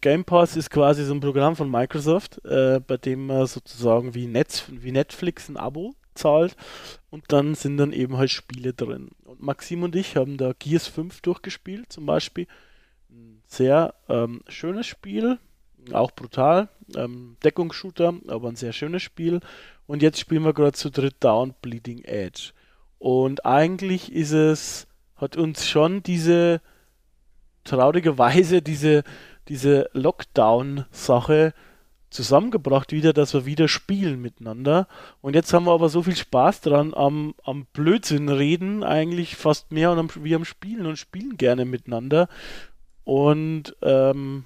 Game 0.00 0.24
Pass 0.24 0.56
ist 0.56 0.70
quasi 0.70 1.04
so 1.04 1.14
ein 1.14 1.20
Programm 1.20 1.54
von 1.54 1.70
Microsoft, 1.70 2.44
äh, 2.44 2.80
bei 2.84 2.96
dem 2.96 3.26
man 3.26 3.46
sozusagen 3.46 4.14
wie, 4.14 4.26
Netz, 4.26 4.64
wie 4.68 4.92
Netflix 4.92 5.48
ein 5.48 5.56
Abo 5.56 5.94
zahlt 6.14 6.56
und 7.10 7.24
dann 7.28 7.54
sind 7.54 7.76
dann 7.76 7.92
eben 7.92 8.16
halt 8.16 8.30
Spiele 8.30 8.72
drin. 8.72 9.10
Und 9.24 9.42
Maxim 9.42 9.82
und 9.82 9.94
ich 9.94 10.16
haben 10.16 10.36
da 10.36 10.52
Gears 10.58 10.88
5 10.88 11.20
durchgespielt 11.20 11.92
zum 11.92 12.06
Beispiel. 12.06 12.46
Ein 13.10 13.42
sehr 13.46 13.94
ähm, 14.08 14.42
schönes 14.48 14.86
Spiel, 14.86 15.38
auch 15.92 16.10
brutal, 16.10 16.68
ähm, 16.96 17.36
Deckungsshooter, 17.44 18.14
aber 18.28 18.48
ein 18.48 18.56
sehr 18.56 18.72
schönes 18.72 19.02
Spiel. 19.02 19.40
Und 19.86 20.02
jetzt 20.02 20.18
spielen 20.18 20.44
wir 20.44 20.54
gerade 20.54 20.72
zu 20.72 20.90
dritt 20.90 21.16
Down 21.20 21.54
Bleeding 21.62 22.02
Edge. 22.04 22.52
Und 22.98 23.44
eigentlich 23.44 24.12
ist 24.12 24.32
es, 24.32 24.86
hat 25.16 25.36
uns 25.36 25.68
schon 25.68 26.02
diese 26.02 26.60
traurigerweise 27.64 28.62
diese, 28.62 29.04
diese 29.48 29.88
Lockdown-Sache 29.92 31.54
zusammengebracht 32.12 32.92
wieder, 32.92 33.12
dass 33.12 33.34
wir 33.34 33.46
wieder 33.46 33.68
spielen 33.68 34.20
miteinander. 34.20 34.86
Und 35.20 35.34
jetzt 35.34 35.52
haben 35.52 35.64
wir 35.64 35.72
aber 35.72 35.88
so 35.88 36.02
viel 36.02 36.16
Spaß 36.16 36.60
dran 36.60 36.94
am, 36.94 37.34
am 37.42 37.66
Blödsinn 37.72 38.28
reden, 38.28 38.84
eigentlich 38.84 39.36
fast 39.36 39.72
mehr 39.72 39.90
und 39.90 39.98
am, 39.98 40.08
wie 40.22 40.34
am 40.34 40.44
Spielen 40.44 40.86
und 40.86 40.98
spielen 40.98 41.36
gerne 41.36 41.64
miteinander. 41.64 42.28
Und 43.04 43.74
ähm, 43.82 44.44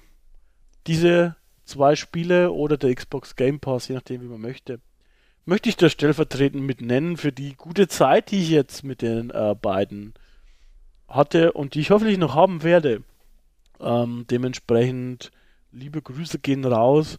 diese 0.87 1.35
zwei 1.65 1.95
Spiele 1.95 2.51
oder 2.51 2.77
der 2.77 2.95
Xbox 2.95 3.35
Game 3.35 3.59
Pass, 3.59 3.89
je 3.89 3.95
nachdem 3.95 4.21
wie 4.21 4.27
man 4.27 4.41
möchte, 4.41 4.79
möchte 5.45 5.69
ich 5.69 5.77
da 5.77 5.89
stellvertretend 5.89 6.63
mit 6.63 6.81
nennen 6.81 7.17
für 7.17 7.31
die 7.31 7.55
gute 7.55 7.87
Zeit, 7.87 8.31
die 8.31 8.41
ich 8.41 8.49
jetzt 8.49 8.83
mit 8.83 9.01
den 9.01 9.29
äh, 9.29 9.55
beiden 9.61 10.13
hatte 11.07 11.53
und 11.53 11.73
die 11.73 11.81
ich 11.81 11.91
hoffentlich 11.91 12.17
noch 12.17 12.35
haben 12.35 12.63
werde. 12.63 13.03
Ähm, 13.79 14.25
dementsprechend 14.29 15.31
liebe 15.71 16.01
Grüße 16.01 16.39
gehen 16.39 16.65
raus. 16.65 17.17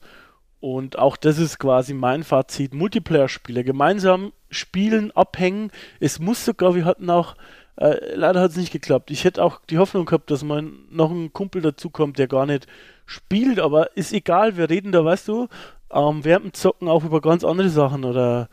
Und 0.60 0.98
auch 0.98 1.16
das 1.16 1.38
ist 1.38 1.58
quasi 1.58 1.94
mein 1.94 2.24
Fazit. 2.24 2.74
Multiplayer-Spiele 2.74 3.62
gemeinsam 3.62 4.32
spielen, 4.50 5.12
abhängen. 5.12 5.70
Es 6.00 6.18
muss 6.18 6.44
sogar, 6.44 6.74
wir 6.74 6.84
hatten 6.84 7.08
auch, 7.10 7.36
äh, 7.76 8.14
leider 8.14 8.40
hat 8.40 8.50
es 8.50 8.56
nicht 8.56 8.72
geklappt. 8.72 9.10
Ich 9.10 9.24
hätte 9.24 9.42
auch 9.42 9.60
die 9.70 9.78
Hoffnung 9.78 10.04
gehabt, 10.04 10.30
dass 10.30 10.42
man 10.42 10.80
noch 10.90 11.10
ein 11.10 11.32
Kumpel 11.32 11.62
dazukommt, 11.62 12.18
der 12.18 12.26
gar 12.26 12.46
nicht 12.46 12.66
spielt, 13.06 13.60
aber 13.60 13.96
ist 13.96 14.12
egal, 14.12 14.56
wir 14.56 14.68
reden 14.68 14.90
da, 14.90 15.04
weißt 15.04 15.28
du, 15.28 15.48
ähm, 15.92 16.24
während 16.24 16.44
dem 16.44 16.52
Zocken 16.54 16.88
auch 16.88 17.04
über 17.04 17.20
ganz 17.20 17.44
andere 17.44 17.70
Sachen 17.70 18.04
oder 18.04 18.48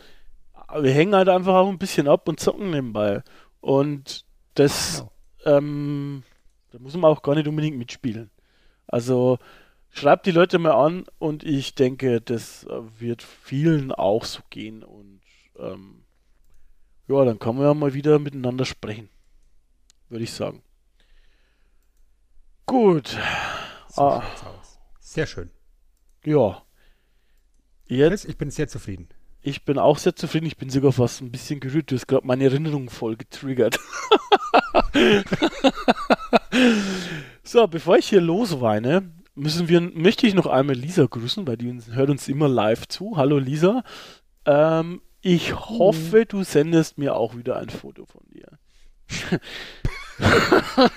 wir 0.80 0.91
hängen 0.91 1.15
halt 1.15 1.30
einfach 1.30 1.56
auch 1.56 1.69
ein 1.69 1.78
bisschen 1.78 2.08
ab 2.08 2.28
und 2.28 2.39
zocken 2.39 2.69
nebenbei. 2.69 3.24
Und 3.62 4.26
das, 4.56 5.00
genau. 5.00 5.12
Ähm, 5.46 6.24
da 6.72 6.80
muss 6.80 6.94
man 6.96 7.12
auch 7.12 7.22
gar 7.22 7.36
nicht 7.36 7.48
unbedingt 7.48 7.78
mitspielen. 7.78 8.30
Also 8.88 9.40
schreibt 9.90 10.26
die 10.26 10.32
Leute 10.32 10.60
mal 10.60 10.74
an 10.74 11.06
und 11.20 11.44
ich 11.44 11.76
denke, 11.76 12.22
das 12.22 12.66
äh, 12.66 12.82
wird 13.00 13.24
vielen 13.24 13.92
auch 13.92 14.26
so 14.26 14.42
gehen. 14.50 14.84
Und 14.84 15.22
ähm, 15.58 16.04
ja, 17.08 17.24
dann 17.24 17.40
kann 17.40 17.56
man 17.56 17.66
ja 17.66 17.74
mal 17.74 17.94
wieder 17.94 18.20
miteinander 18.20 18.66
sprechen. 18.66 19.10
Würde 20.10 20.24
ich 20.24 20.34
sagen. 20.34 20.62
Gut. 22.66 23.18
So 23.90 24.02
ah. 24.02 24.24
Sehr 25.00 25.28
schön. 25.28 25.50
Ja. 26.26 26.64
Jetzt, 27.86 28.26
ich 28.26 28.38
bin 28.38 28.50
sehr 28.50 28.68
zufrieden. 28.68 29.08
Ich 29.42 29.64
bin 29.64 29.78
auch 29.78 30.00
sehr 30.00 30.16
zufrieden. 30.16 30.48
Ich 30.48 30.58
bin 30.58 30.70
sogar 30.70 30.92
fast 30.92 31.22
ein 31.22 31.32
bisschen 31.32 31.60
gerührt. 31.60 31.92
Du 31.92 31.96
hast 31.96 32.08
gerade 32.08 32.26
meine 32.26 32.44
Erinnerung 32.46 32.90
voll 32.90 33.16
getriggert. 33.16 33.80
so, 37.44 37.68
bevor 37.68 37.98
ich 37.98 38.10
hier 38.10 38.22
losweine, 38.22 39.12
müssen 39.36 39.68
wir, 39.68 39.82
möchte 39.82 40.28
ich 40.28 40.34
noch 40.34 40.48
einmal 40.48 40.76
Lisa 40.76 41.06
grüßen, 41.06 41.46
weil 41.48 41.58
die 41.58 41.78
hört 41.92 42.10
uns 42.10 42.28
immer 42.28 42.48
live 42.48 42.88
zu. 42.88 43.18
Hallo 43.18 43.38
Lisa. 43.38 43.84
Ähm, 44.46 45.02
ich 45.22 45.56
hoffe, 45.56 46.26
du 46.26 46.44
sendest 46.44 46.98
mir 46.98 47.16
auch 47.16 47.36
wieder 47.36 47.58
ein 47.58 47.70
Foto 47.70 48.06
von 48.06 48.22
dir. 48.30 48.48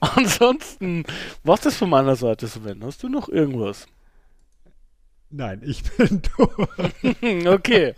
Ansonsten, 0.00 1.04
was 1.42 1.66
ist 1.66 1.76
von 1.76 1.90
meiner 1.90 2.16
Seite, 2.16 2.46
Sven? 2.46 2.84
Hast 2.84 3.02
du 3.02 3.08
noch 3.08 3.28
irgendwas? 3.28 3.86
Nein, 5.30 5.60
ich 5.64 5.82
bin 5.82 6.22
durch. 6.36 7.46
okay, 7.46 7.94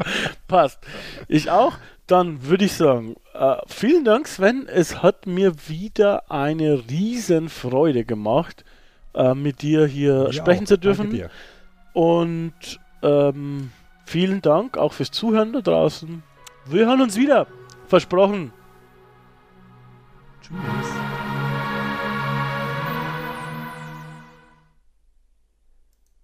passt. 0.49 0.81
Ich 1.29 1.51
auch. 1.51 1.77
Dann 2.11 2.44
würde 2.44 2.64
ich 2.64 2.73
sagen, 2.73 3.14
äh, 3.35 3.55
vielen 3.68 4.05
Dank, 4.05 4.27
Sven. 4.27 4.66
Es 4.66 5.01
hat 5.01 5.29
mir 5.29 5.53
wieder 5.68 6.29
eine 6.29 6.83
riesen 6.90 7.49
Freude 7.49 8.05
gemacht, 8.05 8.64
äh, 9.14 9.33
mit 9.35 9.62
dir 9.62 9.87
hier 9.87 10.25
mir 10.25 10.33
sprechen 10.33 10.64
auch. 10.64 10.70
zu 10.70 10.79
dürfen. 10.79 11.29
Und 11.92 12.81
ähm, 13.05 13.70
vielen 14.07 14.42
Dank 14.42 14.77
auch 14.77 14.92
fürs 14.92 15.12
Zuhören 15.12 15.53
da 15.53 15.61
draußen. 15.61 16.25
Wir 16.66 16.87
hören 16.87 17.01
uns 17.01 17.16
wieder. 17.16 17.46
Versprochen. 17.87 18.53
Tschüss. 20.42 21.10